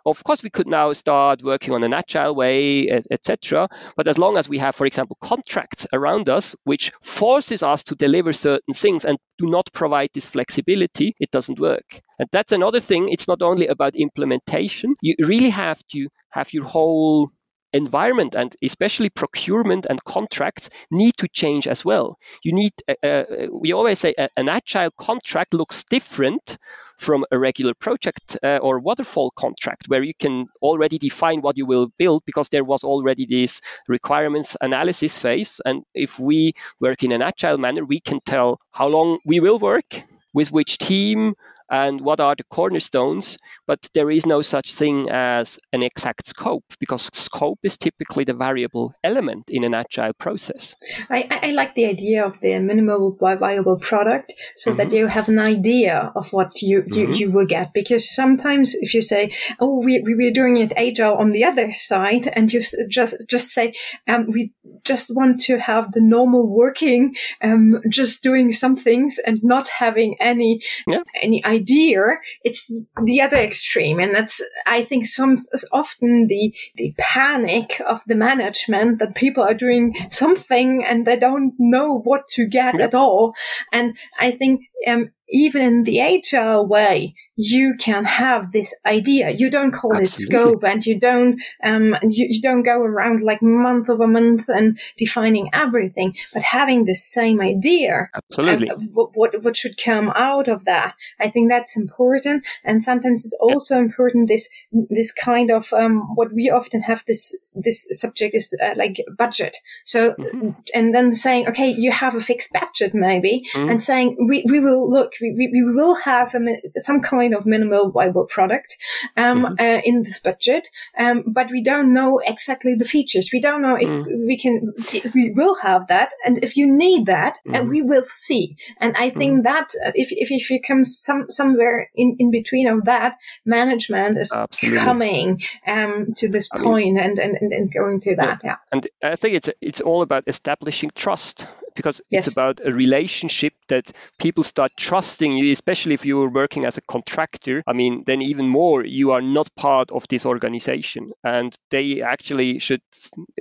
[0.05, 3.67] Of course, we could now start working on an agile way, etc.
[3.95, 7.95] But as long as we have, for example, contracts around us which forces us to
[7.95, 12.01] deliver certain things and do not provide this flexibility, it doesn't work.
[12.19, 13.09] And that's another thing.
[13.09, 14.95] It's not only about implementation.
[15.01, 17.31] You really have to have your whole
[17.73, 22.17] environment and especially procurement and contracts need to change as well.
[22.43, 26.57] You need, uh, uh we always say, uh, an agile contract looks different
[27.01, 31.65] from a regular project uh, or waterfall contract where you can already define what you
[31.65, 35.59] will build because there was already this requirements analysis phase.
[35.65, 39.57] And if we work in an agile manner, we can tell how long we will
[39.57, 40.03] work
[40.33, 41.33] with which team
[41.71, 46.65] and what are the cornerstones, but there is no such thing as an exact scope
[46.79, 50.75] because scope is typically the variable element in an agile process.
[51.09, 54.77] I, I like the idea of the minimal viable product so mm-hmm.
[54.79, 57.13] that you have an idea of what you, you, mm-hmm.
[57.13, 57.73] you will get.
[57.73, 59.31] Because sometimes if you say,
[59.61, 63.47] oh, we, we, we're doing it agile on the other side, and you just, just
[63.47, 63.73] say,
[64.09, 64.51] um, we
[64.83, 70.17] just want to have the normal working, um, just doing some things and not having
[70.19, 71.03] any, yeah.
[71.21, 72.01] any idea idea,
[72.43, 72.69] it's
[73.03, 73.99] the other extreme.
[73.99, 75.37] And that's, I think some,
[75.71, 81.53] often the, the panic of the management that people are doing something and they don't
[81.57, 83.33] know what to get at all.
[83.71, 89.31] And I think, um, even in the agile way, you can have this idea.
[89.31, 90.05] You don't call Absolutely.
[90.05, 94.47] it scope and you don't, um, you, you don't go around like month over month
[94.47, 98.09] and defining everything, but having the same idea.
[98.15, 98.67] Absolutely.
[98.91, 100.93] what, what, what should come out of that.
[101.19, 102.45] I think that's important.
[102.63, 104.47] And sometimes it's also important this,
[104.89, 109.57] this kind of, um, what we often have this, this subject is uh, like budget.
[109.85, 110.51] So, mm-hmm.
[110.75, 113.69] and then saying, okay, you have a fixed budget maybe mm-hmm.
[113.69, 117.45] and saying, we, we will look, we, we, we will have a, some kind of
[117.45, 118.77] minimal viable product
[119.17, 119.53] um, mm-hmm.
[119.59, 123.29] uh, in this budget, um, but we don't know exactly the features.
[123.31, 124.27] We don't know if mm.
[124.27, 127.57] we can, if we will have that, and if you need that, mm.
[127.57, 128.55] and we will see.
[128.79, 129.43] And I think mm.
[129.43, 134.17] that uh, if, if if you come some somewhere in, in between of that, management
[134.17, 134.79] is Absolutely.
[134.79, 138.41] coming um, to this point mean, and, and and going to that.
[138.43, 138.57] Yeah.
[138.71, 142.27] And I think it's it's all about establishing trust because yes.
[142.27, 146.77] it's about a relationship that people start trusting you, especially if you are working as
[146.77, 147.63] a contractor.
[147.67, 152.59] I mean, then even more, you are not part of this organization, and they actually
[152.59, 152.81] should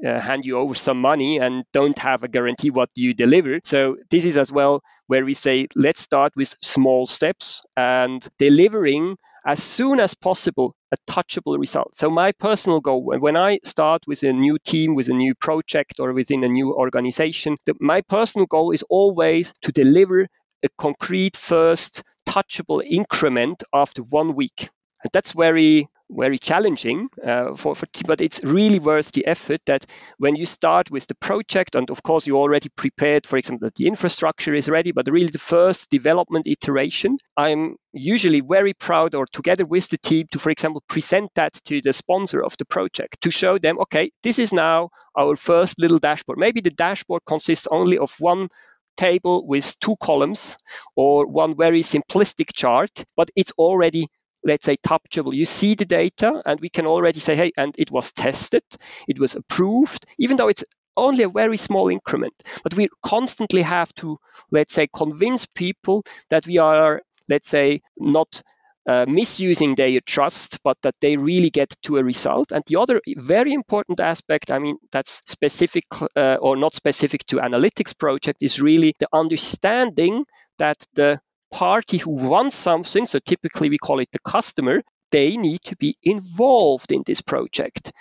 [0.04, 3.60] uh, hand you over some money and don't have a guarantee what you deliver.
[3.64, 9.16] So this is as well where we say let's start with small steps and delivering
[9.46, 11.96] as soon as possible a touchable result.
[11.96, 16.00] So my personal goal when I start with a new team, with a new project,
[16.00, 20.26] or within a new organization, the, my personal goal is always to deliver
[20.62, 24.68] a concrete first touchable increment after one week.
[25.02, 29.86] And that's very very challenging uh, for, for but it's really worth the effort that
[30.18, 33.74] when you start with the project and of course you already prepared for example that
[33.76, 39.26] the infrastructure is ready but really the first development iteration i'm usually very proud or
[39.26, 43.20] together with the team to for example present that to the sponsor of the project
[43.20, 46.38] to show them okay this is now our first little dashboard.
[46.38, 48.48] Maybe the dashboard consists only of one
[48.96, 50.56] table with two columns
[50.96, 54.08] or one very simplistic chart but it's already
[54.44, 57.90] let's say touchable you see the data and we can already say hey and it
[57.90, 58.62] was tested
[59.08, 60.64] it was approved even though it's
[60.96, 64.18] only a very small increment but we constantly have to
[64.50, 68.42] let's say convince people that we are let's say not
[68.88, 72.50] uh, misusing their trust, but that they really get to a result.
[72.50, 75.84] And the other very important aspect, I mean, that's specific
[76.16, 80.24] uh, or not specific to analytics project, is really the understanding
[80.58, 85.60] that the party who wants something, so typically we call it the customer, they need
[85.62, 87.92] to be involved in this project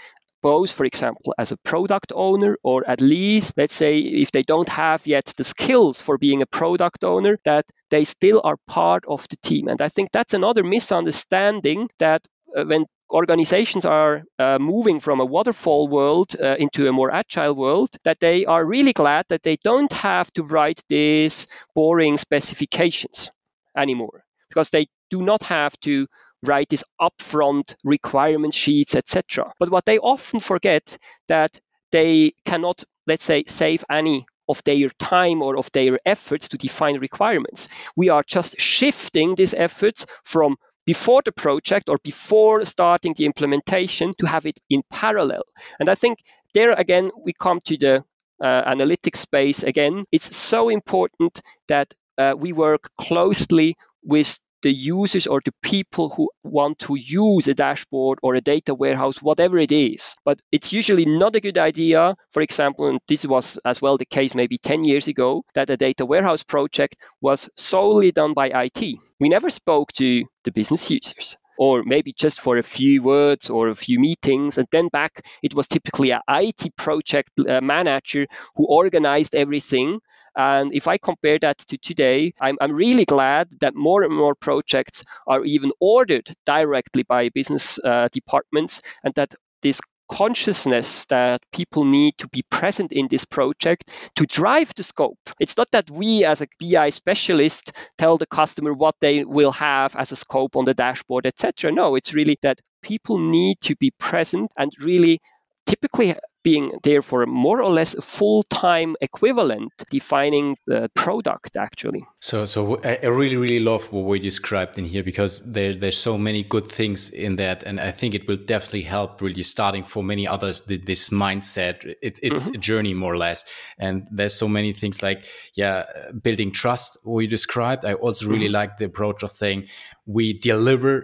[0.42, 4.70] both, for example, as a product owner, or at least, let's say, if they don't
[4.70, 9.28] have yet the skills for being a product owner, that they still are part of
[9.30, 9.68] the team.
[9.68, 15.26] And I think that's another misunderstanding that uh, when organizations are uh, moving from a
[15.26, 19.58] waterfall world uh, into a more agile world that they are really glad that they
[19.64, 23.32] don't have to write these boring specifications
[23.80, 26.08] anymore because they do not have to
[26.44, 29.52] write these upfront requirement sheets, etc.
[29.60, 31.60] But what they often forget that
[31.92, 37.00] they cannot, let's say, save any of their time or of their efforts to define
[37.00, 37.70] requirements.
[37.96, 44.14] We are just shifting these efforts from before the project or before starting the implementation
[44.18, 45.44] to have it in parallel.
[45.80, 46.20] And I think
[46.56, 48.04] there again, we come to the
[48.42, 50.04] uh, analytics space again.
[50.12, 56.30] It's so important that uh, we work closely with the users or the people who
[56.44, 60.16] want to use a dashboard or a data warehouse, whatever it is.
[60.26, 64.06] But it's usually not a good idea, for example, and this was as well the
[64.06, 69.00] case maybe 10 years ago, that a data warehouse project was solely done by IT.
[69.20, 73.68] We never spoke to the business users or maybe just for a few words or
[73.68, 74.58] a few meetings.
[74.58, 80.00] And then back, it was typically an IT project uh, manager who organized everything.
[80.36, 84.36] And if I compare that to today, I'm, I'm really glad that more and more
[84.36, 91.86] projects are even ordered directly by business uh, departments and that this consciousness that people
[91.86, 95.20] need to be present in this project to drive the scope.
[95.40, 99.96] It's not that we, as a BI specialist, tell the customer what they will have
[99.96, 101.72] as a scope on the dashboard, etc.
[101.72, 105.22] No, it's really that people need to be present and really
[105.70, 112.46] typically being there for more or less a full-time equivalent defining the product actually so
[112.46, 116.42] so i really really love what we described in here because there, there's so many
[116.44, 120.28] good things in that and i think it will definitely help really starting for many
[120.28, 122.56] others this mindset it's it's mm-hmm.
[122.56, 123.46] a journey more or less
[123.78, 125.86] and there's so many things like yeah
[126.24, 128.54] building trust what you described i also really mm-hmm.
[128.54, 129.68] like the approach of saying
[130.06, 131.04] we deliver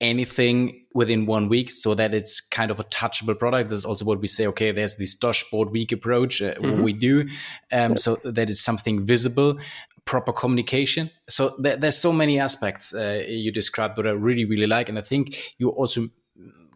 [0.00, 3.70] anything within one week so that it's kind of a touchable product.
[3.70, 4.46] That's also what we say.
[4.48, 6.72] Okay, there's this dashboard week approach, uh, mm-hmm.
[6.72, 7.28] what we do.
[7.72, 9.58] Um, so that is something visible,
[10.04, 11.10] proper communication.
[11.28, 14.88] So th- there's so many aspects uh, you described that I really, really like.
[14.88, 16.08] And I think you also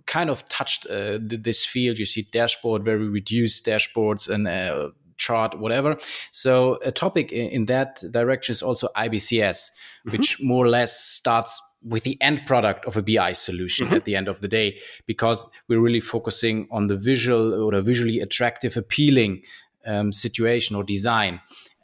[0.06, 1.98] kind of touched uh, this field.
[1.98, 5.96] You see dashboard, very reduced dashboards and uh, chart, whatever.
[6.32, 10.10] So a topic in, in that direction is also IBCS, mm-hmm.
[10.10, 13.96] which more or less starts with the end product of a BI solution mm-hmm.
[13.96, 17.82] at the end of the day, because we're really focusing on the visual or a
[17.82, 19.42] visually attractive, appealing
[19.86, 21.40] um, situation or design.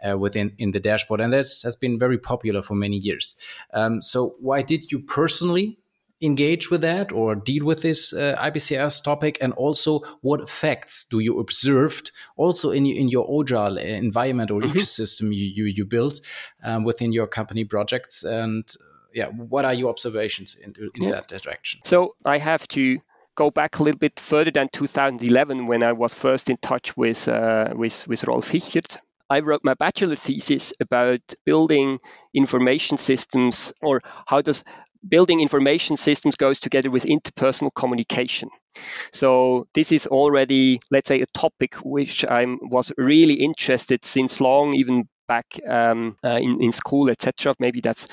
[0.07, 3.35] Uh, within in the dashboard, and that has been very popular for many years.
[3.73, 5.79] Um, so, why did you personally
[6.21, 9.39] engage with that or deal with this uh, IBCS topic?
[9.41, 14.77] And also, what effects do you observed also in in your agile environment or mm-hmm.
[14.77, 16.21] ecosystem you you, you built
[16.63, 18.23] um, within your company projects?
[18.23, 18.65] And
[19.17, 21.13] yeah, what are your observations in, in yeah.
[21.13, 21.81] that direction?
[21.85, 23.01] So I have to
[23.35, 27.27] go back a little bit further than 2011 when I was first in touch with
[27.27, 28.99] uh, with with Rolf Hichert.
[29.31, 31.99] I wrote my bachelor thesis about building
[32.35, 34.63] information systems or how does
[35.09, 38.51] building information systems goes together with interpersonal communication.
[39.13, 44.75] So this is already, let's say, a topic which I was really interested since long,
[44.75, 47.55] even back um, uh, in, in school, etc.
[47.59, 48.07] Maybe that's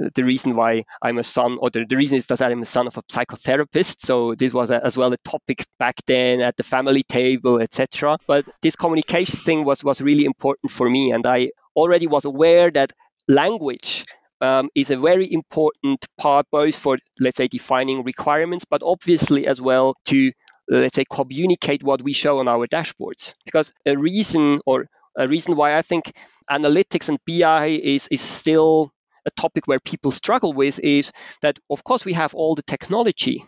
[0.00, 2.64] uh, the reason why I'm a son, or the, the reason is that I'm a
[2.64, 4.00] son of a psychotherapist.
[4.00, 8.18] So this was a, as well a topic back then at the family table, etc.
[8.26, 12.70] But this communication thing was was really important for me, and I already was aware
[12.72, 12.92] that
[13.28, 14.04] language
[14.40, 19.60] um, is a very important part both for let's say defining requirements but obviously as
[19.60, 20.32] well to
[20.68, 24.86] let's say communicate what we show on our dashboards because a reason or
[25.18, 26.12] a reason why i think
[26.50, 28.92] analytics and bi is is still
[29.26, 31.12] a topic where people struggle with is
[31.42, 33.44] that of course we have all the technology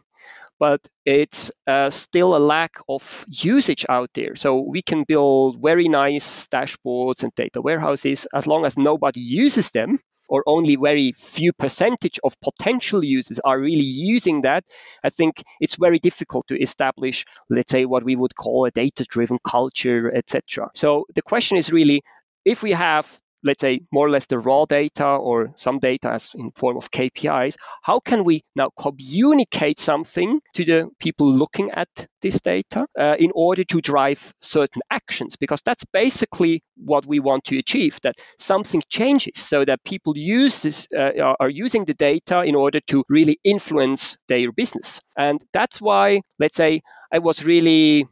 [0.60, 4.36] but it's uh, still a lack of usage out there.
[4.36, 9.70] So we can build very nice dashboards and data warehouses as long as nobody uses
[9.70, 9.98] them
[10.30, 14.64] or only very few percentage of potential users are really using that,
[15.04, 19.04] I think it's very difficult to establish, let's say, what we would call a data
[19.04, 20.70] driven culture, etc.
[20.74, 22.02] So the question is really
[22.44, 26.30] if we have let's say more or less the raw data or some data as
[26.34, 31.88] in form of KPIs, how can we now communicate something to the people looking at
[32.22, 35.36] this data uh, in order to drive certain actions?
[35.36, 40.62] Because that's basically what we want to achieve, that something changes so that people use
[40.62, 45.00] this, uh, are using the data in order to really influence their business.
[45.16, 46.82] And that's why, let's say,
[47.12, 48.06] I was really,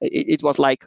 [0.00, 0.84] it, it was like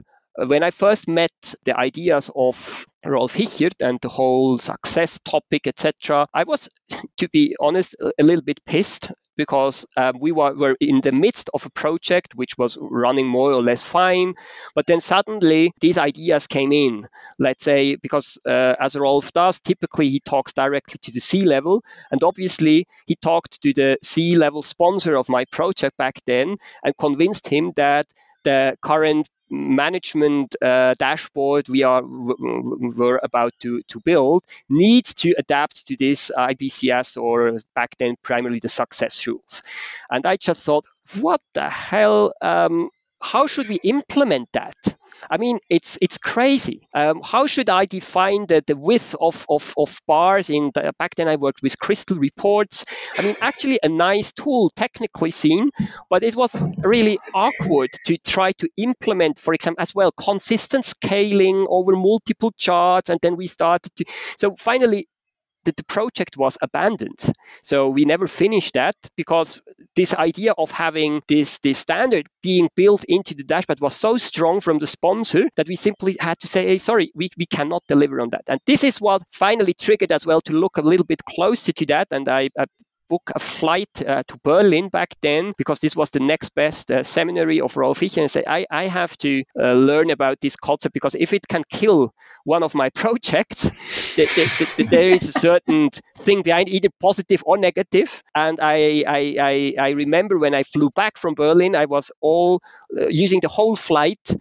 [0.47, 1.31] when I first met
[1.65, 6.69] the ideas of Rolf Hichert and the whole success topic, etc., I was,
[7.17, 11.49] to be honest, a little bit pissed because um, we were, were in the midst
[11.53, 14.33] of a project which was running more or less fine.
[14.75, 17.07] But then suddenly these ideas came in.
[17.37, 21.85] Let's say, because uh, as Rolf does, typically he talks directly to the C level.
[22.11, 26.97] And obviously, he talked to the C level sponsor of my project back then and
[26.97, 28.07] convinced him that
[28.43, 35.87] the current management uh, dashboard we are were about to, to build needs to adapt
[35.87, 39.63] to this IBCS or back then primarily the success rules.
[40.09, 40.85] And I just thought,
[41.19, 42.33] what the hell?
[42.41, 42.89] Um,
[43.21, 44.75] how should we implement that?
[45.29, 46.87] I mean, it's it's crazy.
[46.93, 50.49] Um, how should I define the, the width of, of, of bars?
[50.49, 52.85] In the, back then, I worked with Crystal Reports.
[53.17, 55.69] I mean, actually, a nice tool technically seen,
[56.09, 61.67] but it was really awkward to try to implement, for example, as well consistent scaling
[61.69, 64.05] over multiple charts, and then we started to.
[64.37, 65.07] So finally,
[65.65, 67.19] the, the project was abandoned.
[67.61, 69.61] So we never finished that because
[69.95, 74.59] this idea of having this, this standard being built into the dashboard was so strong
[74.59, 78.21] from the sponsor that we simply had to say, hey, sorry, we, we cannot deliver
[78.21, 78.43] on that.
[78.47, 81.85] And this is what finally triggered as well to look a little bit closer to
[81.87, 82.07] that.
[82.11, 82.65] And I, I
[83.09, 87.03] book a flight uh, to Berlin back then because this was the next best uh,
[87.03, 90.93] seminary of Rolf Hichert and say, I, I have to uh, learn about this concept
[90.93, 92.13] because if it can kill
[92.45, 93.71] one of my projects,
[94.15, 98.23] there is a certain thing behind either positive or negative.
[98.35, 102.61] And I, I, I, I remember when I flew back from Berlin, I was all
[102.99, 104.35] uh, using the whole flight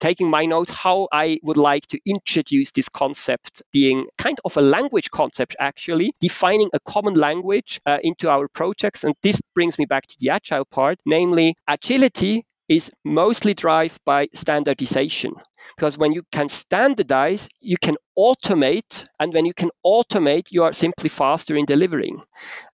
[0.00, 4.60] taking my notes how I would like to introduce this concept being kind of a
[4.60, 9.04] language concept actually defining a common language uh, into our projects.
[9.04, 14.28] And this brings me back to the agile part namely agility is mostly driven by
[14.32, 15.34] standardization.
[15.76, 20.72] Because when you can standardize you can automate and when you can automate you are
[20.72, 22.20] simply faster in delivering.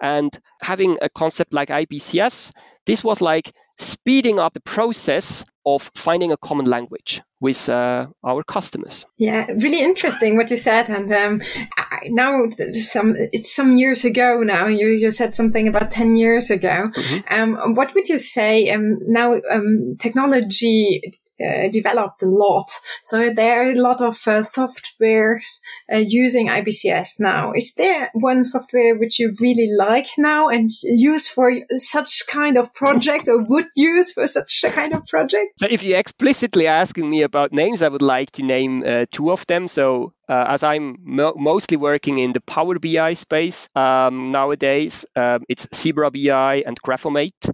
[0.01, 2.53] And having a concept like ibcs
[2.87, 8.43] this was like speeding up the process of finding a common language with uh, our
[8.43, 9.07] customers.
[9.19, 10.89] Yeah, really interesting what you said.
[10.89, 11.43] And um,
[11.77, 12.49] I, now,
[12.81, 14.67] some it's some years ago now.
[14.67, 16.91] You you said something about ten years ago.
[16.95, 17.35] Mm-hmm.
[17.35, 18.71] Um, what would you say?
[18.71, 21.01] Um, now, um, technology
[21.41, 22.71] uh, developed a lot.
[23.03, 25.61] So there are a lot of uh, softwares
[25.93, 27.53] uh, using IBCS now.
[27.53, 32.73] Is there one software which you really like now and use for such kind of
[32.75, 35.53] project or would use for such a kind of project?
[35.59, 39.31] So if you're explicitly asking me about names, I would like to name uh, two
[39.31, 39.69] of them.
[39.69, 45.45] So uh, as I'm mo- mostly working in the Power BI space um, nowadays, um,
[45.49, 47.51] it's Zebra BI and Graphomate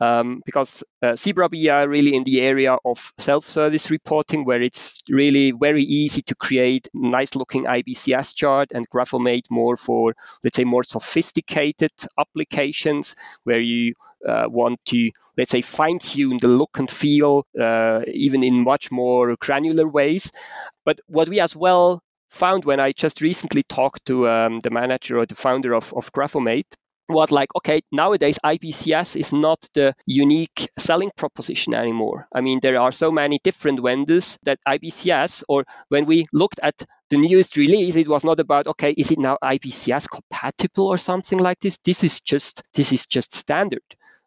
[0.00, 5.52] um, because uh, Zebra BI really in the area of self-service reporting, where it's really
[5.52, 11.92] very easy to create nice-looking IBCS chart, and Graphomate more for let's say more sophisticated
[12.18, 13.94] applications where you
[14.26, 19.36] uh, want to let's say fine-tune the look and feel uh, even in much more
[19.36, 20.30] granular ways.
[20.84, 25.18] But what we as well found when I just recently talked to um, the manager
[25.18, 26.74] or the founder of, of Graphomate
[27.06, 32.26] what like okay nowadays ibcs is not the unique selling proposition anymore.
[32.34, 36.74] I mean there are so many different vendors that ibcs or when we looked at
[37.10, 41.38] the newest release it was not about okay is it now ibcs compatible or something
[41.38, 41.78] like this?
[41.84, 43.82] This is just this is just standard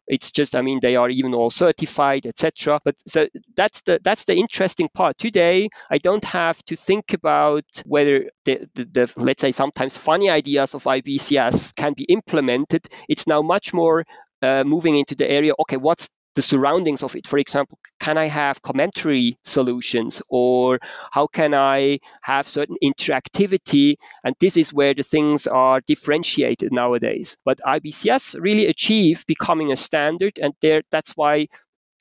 [0.08, 2.80] it's just, I mean, they are even all certified, etc.
[2.84, 5.18] But so that's the that's the interesting part.
[5.18, 10.30] Today, I don't have to think about whether the, the, the let's say sometimes funny
[10.30, 12.86] ideas of IBCS can be implemented.
[13.08, 14.04] It's now much more
[14.42, 15.52] uh, moving into the area.
[15.60, 17.26] Okay, what's the surroundings of it.
[17.26, 20.78] For example, can I have commentary solutions or
[21.10, 23.96] how can I have certain interactivity?
[24.22, 27.36] And this is where the things are differentiated nowadays.
[27.44, 31.48] But IBCS really achieved becoming a standard, and there that's why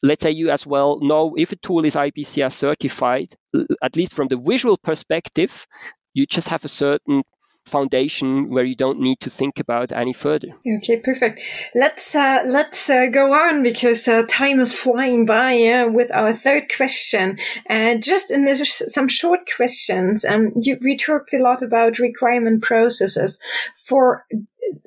[0.04, 3.34] let's say you as well know if a tool is IBCS certified,
[3.82, 5.66] at least from the visual perspective,
[6.14, 7.24] you just have a certain
[7.68, 10.50] foundation where you don't need to think about any further.
[10.78, 11.42] Okay, perfect.
[11.76, 16.72] Let's uh, let's uh, go on because uh, time is flying by with our third
[16.76, 17.38] question.
[17.66, 22.00] And just in this, some short questions, and um, you, we talked a lot about
[22.00, 23.40] requirement processes
[23.88, 24.26] for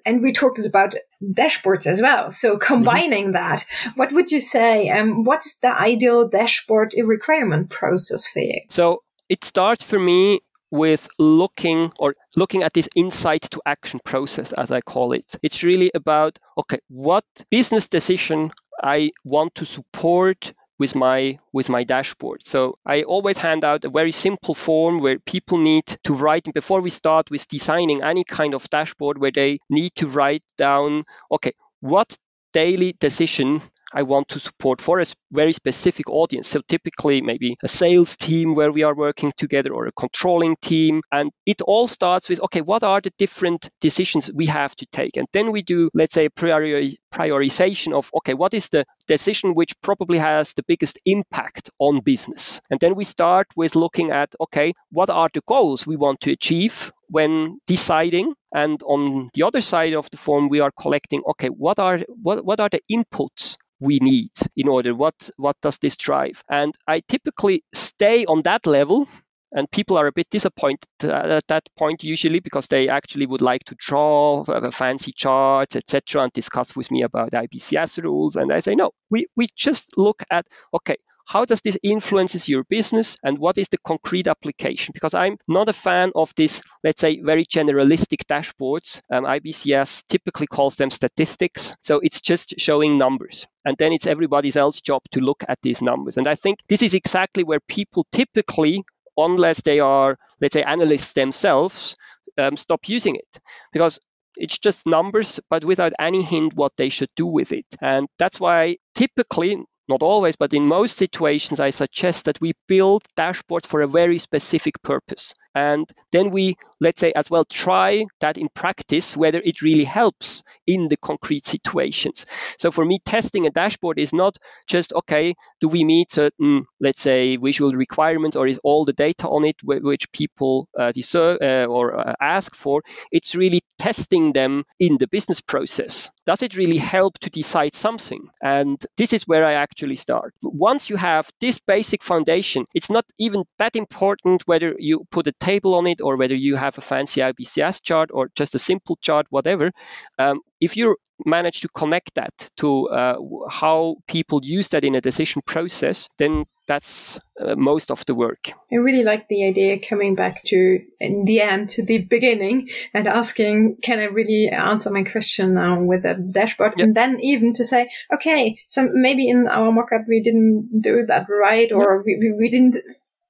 [0.04, 2.30] and we talked about dashboards as well.
[2.30, 3.32] So combining mm-hmm.
[3.32, 3.64] that,
[3.94, 4.88] what would you say?
[4.88, 8.60] Um, what is the ideal dashboard requirement process for you?
[8.68, 10.40] So it starts for me
[10.70, 15.36] with looking or looking at this insight to action process, as I call it.
[15.42, 18.52] It's really about, okay, what business decision
[18.82, 22.40] I want to support with my with my dashboard.
[22.44, 26.80] So I always hand out a very simple form where people need to write before
[26.80, 31.52] we start with designing any kind of dashboard where they need to write down okay
[31.80, 32.16] what
[32.52, 33.60] daily decision
[33.92, 36.48] I want to support for a very specific audience.
[36.48, 41.02] So typically maybe a sales team where we are working together or a controlling team.
[41.12, 45.16] And it all starts with, okay, what are the different decisions we have to take?
[45.16, 49.54] And then we do, let's say, a priori- prioritization of, okay, what is the decision
[49.54, 52.60] which probably has the biggest impact on business?
[52.70, 56.32] And then we start with looking at, okay, what are the goals we want to
[56.32, 61.48] achieve when deciding and on the other side of the form we are collecting okay
[61.48, 64.94] what are what, what are the inputs we need in order.
[64.94, 66.42] What what does this drive?
[66.48, 69.08] And i typically stay on that level
[69.52, 73.64] and people are a bit disappointed at that point usually because they actually would like
[73.64, 78.74] to draw fancy charts etc and discuss with me about ibcs rules and i say
[78.74, 80.96] no we, we just look at okay
[81.30, 84.90] how does this influences your business and what is the concrete application?
[84.92, 89.00] Because i'm not a fan of this let's say very generalistic dashboards.
[89.12, 91.74] Um, ibcs typically calls them statistics.
[91.82, 93.46] So it's just showing numbers.
[93.64, 96.16] And then it's everybody's else job to look at these numbers.
[96.16, 98.82] And i think this is exactly where people typically
[99.16, 101.94] unless they are let's say analysts themselves
[102.38, 103.32] um, stop using it.
[103.72, 104.00] Because
[104.36, 107.66] it's just numbers, but without any hint what they should do with it.
[107.82, 113.04] And that's why typically not always, but in most situations, I suggest that we build
[113.18, 115.34] dashboards for a very specific purpose.
[115.54, 120.42] And then we, let's say, as well, try that in practice, whether it really helps
[120.66, 122.26] in the concrete situations.
[122.58, 124.36] So for me, testing a dashboard is not
[124.68, 129.28] just, okay, do we meet certain, let's say, visual requirements or is all the data
[129.28, 132.82] on it which people uh, deserve uh, or uh, ask for?
[133.10, 136.10] It's really testing them in the business process.
[136.26, 138.28] Does it really help to decide something?
[138.42, 140.34] And this is where I actually start.
[140.42, 145.32] Once you have this basic foundation, it's not even that important whether you put a
[145.40, 148.96] table on it or whether you have a fancy IBCS chart or just a simple
[149.00, 149.72] chart, whatever.
[150.18, 153.16] Um, if you manage to connect that to uh,
[153.48, 158.52] how people use that in a decision process, then that's uh, most of the work.
[158.72, 163.08] I really like the idea coming back to, in the end, to the beginning and
[163.08, 166.74] asking, can I really answer my question now with a dashboard?
[166.76, 166.84] Yep.
[166.84, 171.26] And then even to say, okay, so maybe in our mockup we didn't do that
[171.28, 172.18] right or yep.
[172.20, 172.76] we, we didn't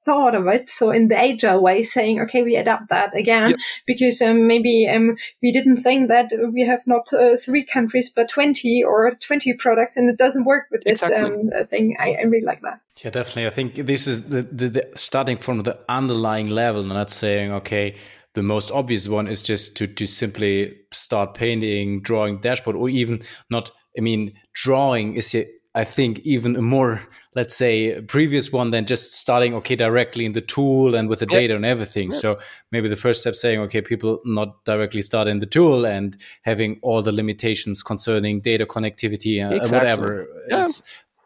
[0.05, 0.69] thought of it.
[0.69, 3.59] So in the agile way, saying, okay, we adapt that again, yep.
[3.87, 8.29] because um, maybe um, we didn't think that we have not uh, three countries, but
[8.29, 11.41] 20 or 20 products and it doesn't work with this exactly.
[11.41, 11.97] um, uh, thing.
[11.99, 12.81] I, I, really like that.
[13.03, 13.47] Yeah, definitely.
[13.47, 17.53] I think this is the, the, the starting from the underlying level, and not saying,
[17.53, 17.97] okay,
[18.35, 23.23] the most obvious one is just to, to simply start painting, drawing dashboard, or even
[23.51, 23.71] not.
[23.99, 25.35] I mean, drawing is
[25.75, 27.01] I think even a more,
[27.37, 31.27] let's say, previous one than just starting okay directly in the tool and with the
[31.27, 32.11] data and everything.
[32.11, 32.39] So
[32.73, 36.81] maybe the first step saying okay, people not directly start in the tool and having
[36.83, 39.79] all the limitations concerning data connectivity and exactly.
[39.79, 40.27] whatever.
[40.49, 40.67] Yeah.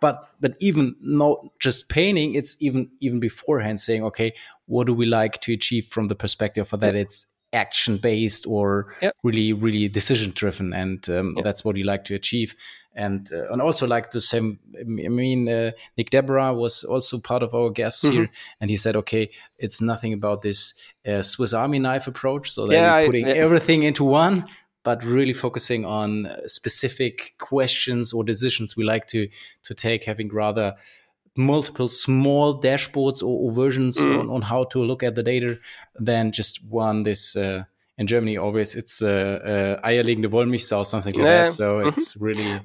[0.01, 4.35] But but even not just painting, it's even even beforehand saying okay,
[4.67, 8.95] what do we like to achieve from the perspective of that it's action based or
[9.23, 12.57] really really decision driven and um, that's what you like to achieve
[12.95, 17.43] and uh, and also like the same i mean uh, Nick Desbarats was also part
[17.43, 18.17] of our guests mm-hmm.
[18.17, 18.31] here
[18.61, 20.75] and he said okay it's nothing about this
[21.07, 23.43] uh, swiss army knife approach so that yeah, putting I, yeah.
[23.43, 24.47] everything into one
[24.85, 29.29] but really focusing on specific questions or decisions we like to
[29.63, 30.75] to take having rather
[31.37, 34.21] multiple small dashboards or, or versions mm.
[34.21, 35.59] on, on, how to look at the data
[35.97, 37.65] than just one this uh,
[37.99, 41.43] in Germany always it's uh, uh, eierlegende Wollmilchsau or something like yeah.
[41.45, 41.51] that.
[41.51, 41.89] So mm-hmm.
[41.89, 42.61] it's really.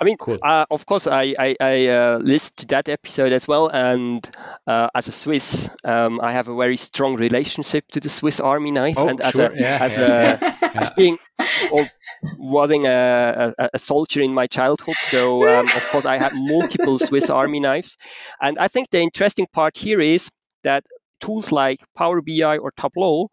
[0.00, 0.38] I mean, cool.
[0.42, 4.28] uh, of course, I I, I uh, listened to that episode as well, and
[4.66, 8.70] uh, as a Swiss, um, I have a very strong relationship to the Swiss Army
[8.70, 9.52] knife, oh, and as sure.
[9.52, 10.54] a yeah, as yeah.
[10.62, 11.18] a as being
[11.72, 11.86] or
[12.38, 16.98] wasing a, a, a, soldier in my childhood, so um, of course I have multiple
[16.98, 17.96] Swiss Army knives,
[18.40, 20.30] and I think the interesting part here is
[20.62, 20.84] that
[21.20, 23.30] tools like Power BI or Tableau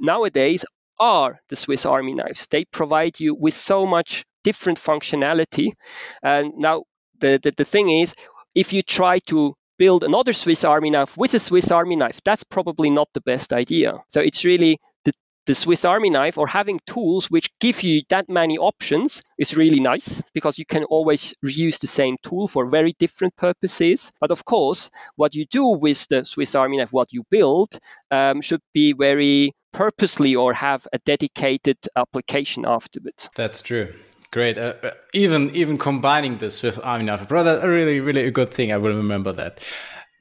[0.00, 0.64] nowadays
[0.98, 2.46] are the Swiss Army knives.
[2.46, 5.68] They provide you with so much different functionality.
[6.22, 6.84] And now
[7.18, 8.14] the, the, the thing is,
[8.54, 12.44] if you try to build another Swiss Army knife with a Swiss Army knife, that's
[12.44, 13.90] probably not the best idea.
[14.08, 15.12] So it's really the,
[15.46, 19.80] the Swiss Army knife or having tools which give you that many options is really
[19.80, 24.12] nice because you can always reuse the same tool for very different purposes.
[24.20, 27.78] But of course, what you do with the Swiss Army knife, what you build,
[28.12, 33.28] um, should be very purposely or have a dedicated application afterwards.
[33.34, 33.92] That's true.
[34.36, 34.58] Great.
[34.58, 38.52] Uh, uh even even combining this with Army Knife, brother, a really really a good
[38.52, 38.70] thing.
[38.70, 39.60] I will remember that.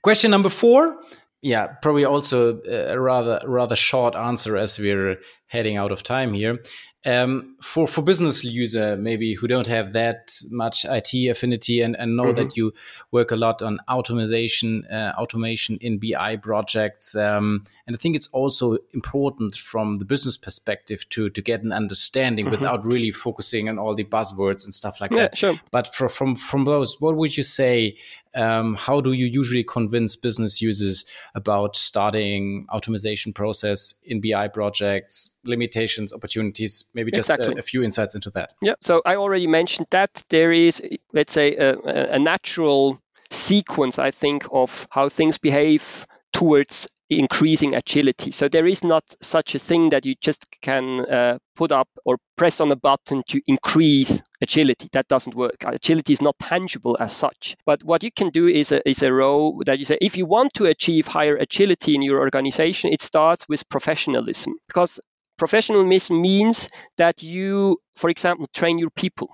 [0.03, 0.95] Question number four.
[1.41, 6.59] Yeah, probably also a rather rather short answer as we're heading out of time here.
[7.05, 12.17] Um, for for business user maybe who don't have that much IT affinity and, and
[12.17, 12.35] know mm-hmm.
[12.35, 12.73] that you
[13.11, 18.27] work a lot on automation uh, automation in BI projects um, and I think it's
[18.27, 22.51] also important from the business perspective to to get an understanding mm-hmm.
[22.51, 25.37] without really focusing on all the buzzwords and stuff like yeah, that.
[25.37, 25.59] Sure.
[25.71, 27.97] But for, from from those, what would you say
[28.35, 35.39] um, how do you usually convince business users about starting automation process in BI projects,
[35.45, 36.85] limitations, opportunities?
[36.93, 37.55] Maybe just exactly.
[37.55, 38.51] a, a, few insights into that.
[38.61, 38.75] Yeah.
[38.81, 40.81] So I already mentioned that there is,
[41.13, 41.77] let's say, a,
[42.13, 48.31] a natural sequence, I think, of how things behave towards increasing agility.
[48.31, 52.17] So there is not such a thing that you just can uh, put up or
[52.35, 54.89] press on a button to increase agility.
[54.91, 55.55] That doesn't work.
[55.65, 57.55] Agility is not tangible as such.
[57.65, 60.25] But what you can do is a, is a row that you say, if you
[60.25, 64.99] want to achieve higher agility in your organization, it starts with professionalism because
[65.37, 69.29] professionalism means that you, for example, train your people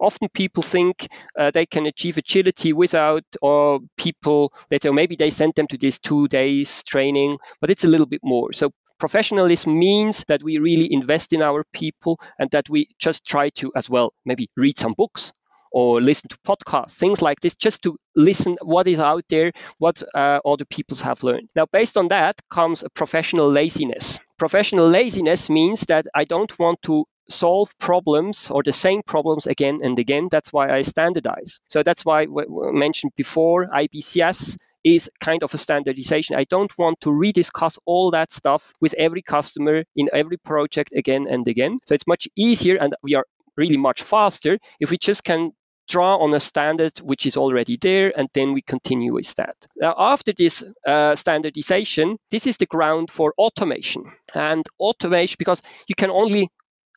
[0.00, 5.30] often people think uh, they can achieve agility without or people they say maybe they
[5.30, 9.78] send them to this two days training but it's a little bit more so Professionalism
[9.78, 13.90] means that we really invest in our people and that we just try to, as
[13.90, 15.32] well, maybe read some books
[15.70, 20.02] or listen to podcasts, things like this, just to listen what is out there, what
[20.14, 21.50] uh, other peoples have learned.
[21.54, 24.18] Now, based on that comes a professional laziness.
[24.38, 29.80] Professional laziness means that I don't want to solve problems or the same problems again
[29.82, 30.28] and again.
[30.30, 31.60] That's why I standardize.
[31.68, 32.26] So that's why I
[32.72, 36.36] mentioned before IBCS is kind of a standardization.
[36.36, 41.26] I don't want to rediscuss all that stuff with every customer in every project again
[41.28, 41.78] and again.
[41.86, 43.24] So it's much easier and we are
[43.56, 45.52] really much faster if we just can
[45.88, 49.56] draw on a standard which is already there and then we continue with that.
[49.76, 54.04] Now, after this uh, standardization, this is the ground for automation.
[54.34, 56.50] And automation, because you can only,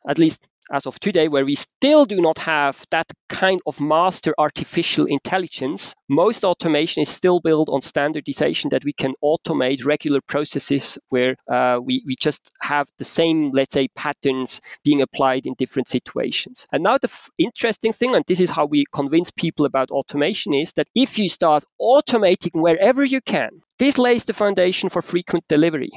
[0.08, 4.32] at least as of today, where we still do not have that kind of master
[4.38, 10.98] artificial intelligence, most automation is still built on standardization that we can automate regular processes
[11.08, 15.88] where uh, we, we just have the same, let's say, patterns being applied in different
[15.88, 16.66] situations.
[16.72, 20.54] And now the f- interesting thing, and this is how we convince people about automation,
[20.54, 25.48] is that if you start automating wherever you can, this lays the foundation for frequent
[25.48, 25.88] delivery.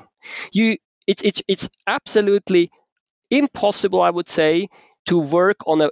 [0.52, 2.72] You, it's, it's, it's absolutely
[3.38, 4.68] impossible, I would say,
[5.08, 5.90] to work on a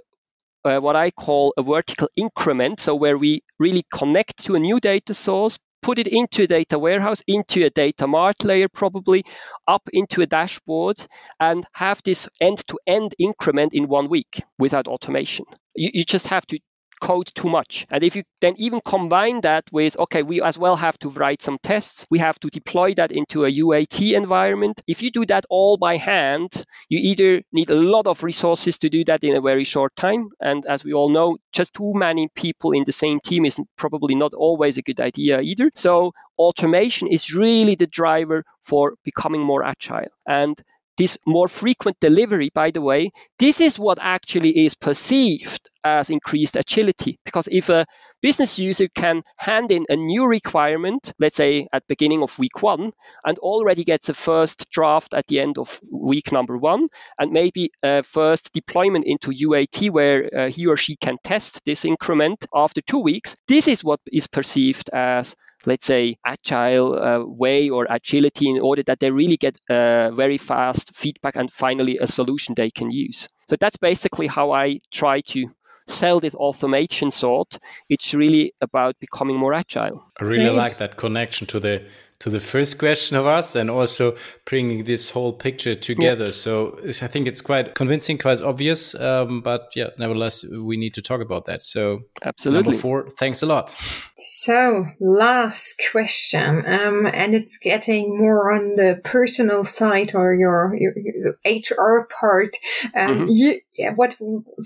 [0.64, 2.80] uh, what I call a vertical increment.
[2.80, 6.78] So where we really connect to a new data source, put it into a data
[6.78, 9.24] warehouse, into a data mart layer, probably
[9.66, 11.04] up into a dashboard,
[11.40, 15.44] and have this end-to-end increment in one week without automation.
[15.74, 16.60] You, you just have to
[17.02, 17.84] code too much.
[17.90, 21.42] And if you then even combine that with, okay, we as well have to write
[21.42, 24.80] some tests, we have to deploy that into a UAT environment.
[24.86, 28.88] If you do that all by hand, you either need a lot of resources to
[28.88, 30.28] do that in a very short time.
[30.40, 34.14] And as we all know, just too many people in the same team is probably
[34.14, 35.70] not always a good idea either.
[35.74, 40.12] So automation is really the driver for becoming more agile.
[40.26, 40.56] And
[41.02, 46.56] this more frequent delivery, by the way, this is what actually is perceived as increased
[46.56, 47.18] agility.
[47.24, 47.86] Because if a
[48.22, 52.92] business user can hand in a new requirement, let's say at beginning of week one,
[53.26, 57.70] and already gets a first draft at the end of week number one, and maybe
[57.82, 62.80] a first deployment into UAT where uh, he or she can test this increment after
[62.80, 68.48] two weeks, this is what is perceived as let's say, agile uh, way or agility
[68.48, 72.70] in order that they really get uh, very fast feedback and finally a solution they
[72.70, 73.28] can use.
[73.48, 75.46] So that's basically how I try to
[75.86, 77.58] sell this automation sort.
[77.88, 80.04] It's really about becoming more agile.
[80.20, 80.56] I really Great.
[80.56, 81.82] like that connection to the
[82.22, 86.26] to the first question of us and also bringing this whole picture together.
[86.26, 86.30] Yeah.
[86.30, 88.94] So I think it's quite convincing, quite obvious.
[88.94, 91.64] Um, but yeah, nevertheless, we need to talk about that.
[91.64, 92.62] So absolutely.
[92.62, 93.74] Number four, thanks a lot.
[94.18, 100.92] So last question, um, and it's getting more on the personal side or your, your,
[100.96, 102.56] your HR part.
[102.94, 103.26] Um, mm-hmm.
[103.30, 104.16] you, yeah, what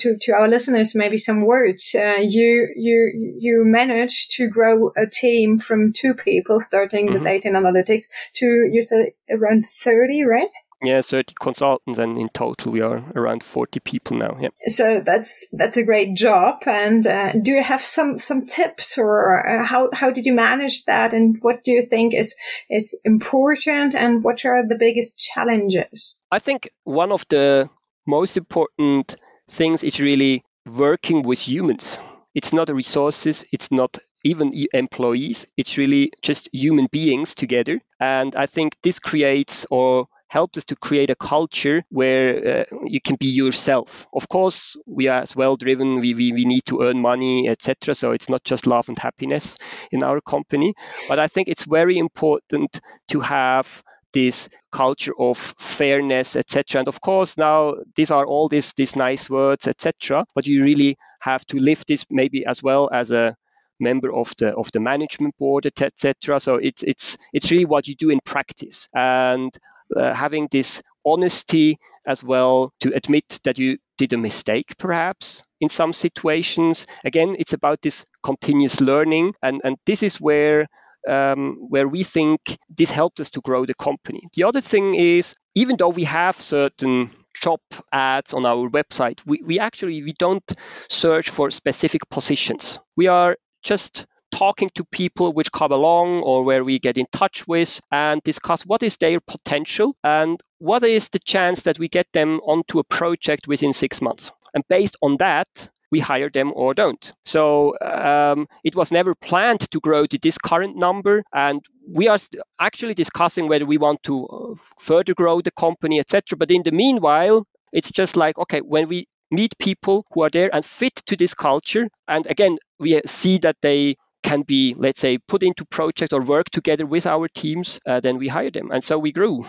[0.00, 1.94] to, to our listeners, maybe some words.
[1.94, 7.18] Uh, you, you, you managed to grow a team from two people starting mm-hmm.
[7.18, 8.04] the data analytics
[8.34, 10.48] to, you said around 30, right?
[10.82, 14.36] Yeah, 30 consultants, and in total we are around 40 people now.
[14.38, 14.50] Yeah.
[14.66, 16.62] So that's that's a great job.
[16.66, 20.84] And uh, do you have some some tips, or uh, how how did you manage
[20.84, 21.14] that?
[21.14, 22.34] And what do you think is
[22.68, 23.94] is important?
[23.94, 26.20] And what are the biggest challenges?
[26.30, 27.70] I think one of the
[28.06, 29.16] most important
[29.48, 31.98] things is really working with humans.
[32.34, 33.44] It's not resources.
[33.52, 35.46] It's not even employees.
[35.56, 37.80] It's really just human beings together.
[38.00, 43.00] And I think this creates or helps us to create a culture where uh, you
[43.00, 44.06] can be yourself.
[44.12, 46.00] Of course, we are as well driven.
[46.00, 47.94] We, we, we need to earn money, etc.
[47.94, 49.56] So it's not just love and happiness
[49.92, 50.74] in our company.
[51.08, 56.80] But I think it's very important to have this culture of fairness, etc.
[56.80, 60.24] And of course, now these are all these these nice words, etc.
[60.34, 63.36] But you really have to live this maybe as well as a
[63.78, 66.40] member of the of the management board, etc.
[66.40, 69.52] So it's it's it's really what you do in practice, and
[69.94, 75.68] uh, having this honesty as well to admit that you did a mistake perhaps in
[75.68, 80.68] some situations again it's about this continuous learning and and this is where
[81.06, 85.34] um, where we think this helped us to grow the company the other thing is
[85.54, 87.10] even though we have certain
[87.42, 87.60] job
[87.92, 90.52] ads on our website we, we actually we don't
[90.88, 96.62] search for specific positions we are just talking to people which come along or where
[96.62, 101.18] we get in touch with and discuss what is their potential and what is the
[101.18, 104.32] chance that we get them onto a project within six months.
[104.54, 107.04] And based on that, we hire them or don't.
[107.24, 111.22] So um, it was never planned to grow to this current number.
[111.32, 112.18] And we are
[112.60, 116.36] actually discussing whether we want to uh, further grow the company, etc.
[116.36, 120.50] But in the meanwhile, it's just like, okay, when we meet people who are there
[120.54, 125.18] and fit to this culture, and again, we see that they can be, let's say,
[125.28, 128.70] put into projects or work together with our teams, uh, then we hire them.
[128.70, 129.46] And so we grew.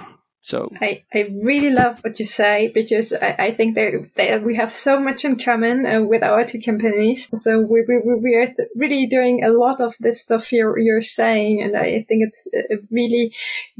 [0.47, 4.55] So I, I really love what you say because I, I think that, that we
[4.55, 7.27] have so much in common uh, with our two companies.
[7.33, 11.61] So we, we, we are really doing a lot of this stuff you're, you're saying.
[11.61, 13.35] And I think it's a really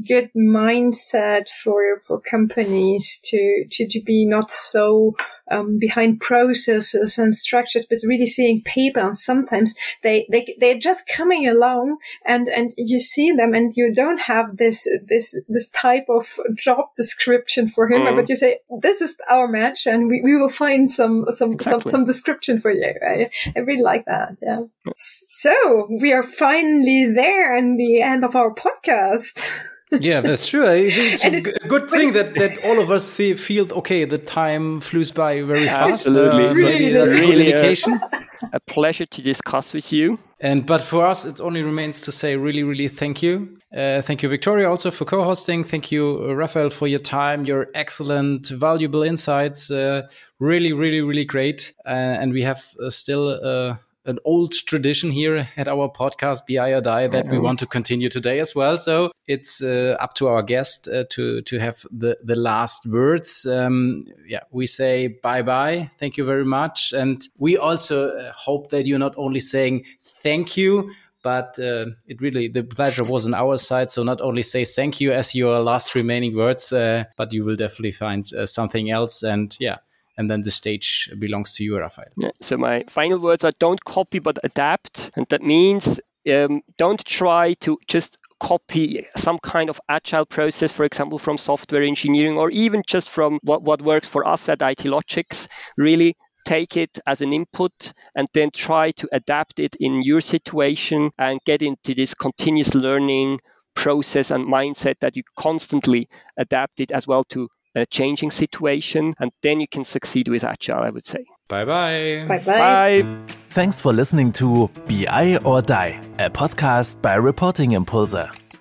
[0.06, 5.16] good mindset for, for companies to, to, to be not so
[5.50, 9.02] um, behind processes and structures, but really seeing people.
[9.02, 13.92] And sometimes they, they, they're just coming along and, and you see them and you
[13.92, 18.16] don't have this, this, this type of job description for him, mm.
[18.16, 21.82] but you say, this is our match and we, we will find some, some, exactly.
[21.82, 22.94] some, some description for you.
[23.02, 23.30] Right?
[23.56, 24.36] I really like that.
[24.42, 24.62] Yeah.
[24.96, 29.62] So we are finally there in the end of our podcast.
[29.92, 30.64] yeah, that's true.
[30.66, 34.04] It's a it's, good thing that, that all of us feel okay.
[34.04, 36.06] The time flews by very fast.
[36.06, 38.00] Absolutely, uh, really, that's really indication.
[38.12, 40.18] A, a, pleasure to discuss with you.
[40.40, 43.58] And but for us, it only remains to say really, really thank you.
[43.74, 45.62] Uh, thank you, Victoria, also for co-hosting.
[45.62, 49.70] Thank you, Raphael, for your time, your excellent, valuable insights.
[49.70, 50.08] Uh,
[50.38, 51.74] really, really, really great.
[51.84, 53.76] Uh, and we have uh, still uh,
[54.08, 58.08] an old tradition here at our podcast, BI or Die, that we want to continue
[58.08, 58.78] today as well.
[58.78, 63.46] So it's uh, up to our guest uh, to to have the the last words.
[63.46, 65.90] Um, yeah, we say bye bye.
[65.98, 70.56] Thank you very much, and we also uh, hope that you're not only saying thank
[70.56, 70.90] you.
[71.20, 73.90] But uh, it really, the pleasure was on our side.
[73.90, 77.56] So not only say thank you as your last remaining words, uh, but you will
[77.56, 79.24] definitely find uh, something else.
[79.24, 79.78] And yeah,
[80.18, 82.08] and then the stage belongs to you, Raphael.
[82.18, 86.00] Yeah, so my final words are don't copy but adapt, and that means
[86.30, 91.82] um, don't try to just copy some kind of agile process, for example, from software
[91.82, 95.48] engineering or even just from what, what works for us at IT-Logix.
[95.76, 101.10] Really take it as an input and then try to adapt it in your situation
[101.18, 103.40] and get into this continuous learning
[103.74, 109.30] process and mindset that you constantly adapt it as well to a changing situation, and
[109.42, 111.24] then you can succeed with Agile, I would say.
[111.48, 112.24] Bye bye.
[112.26, 113.02] Bye bye.
[113.02, 113.18] Bye.
[113.50, 118.14] Thanks for listening to BI or Die, a podcast by Reporting Impulse.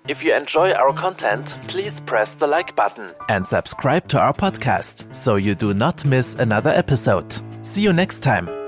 [0.07, 5.13] If you enjoy our content, please press the like button and subscribe to our podcast
[5.13, 7.35] so you do not miss another episode.
[7.61, 8.66] See you next time.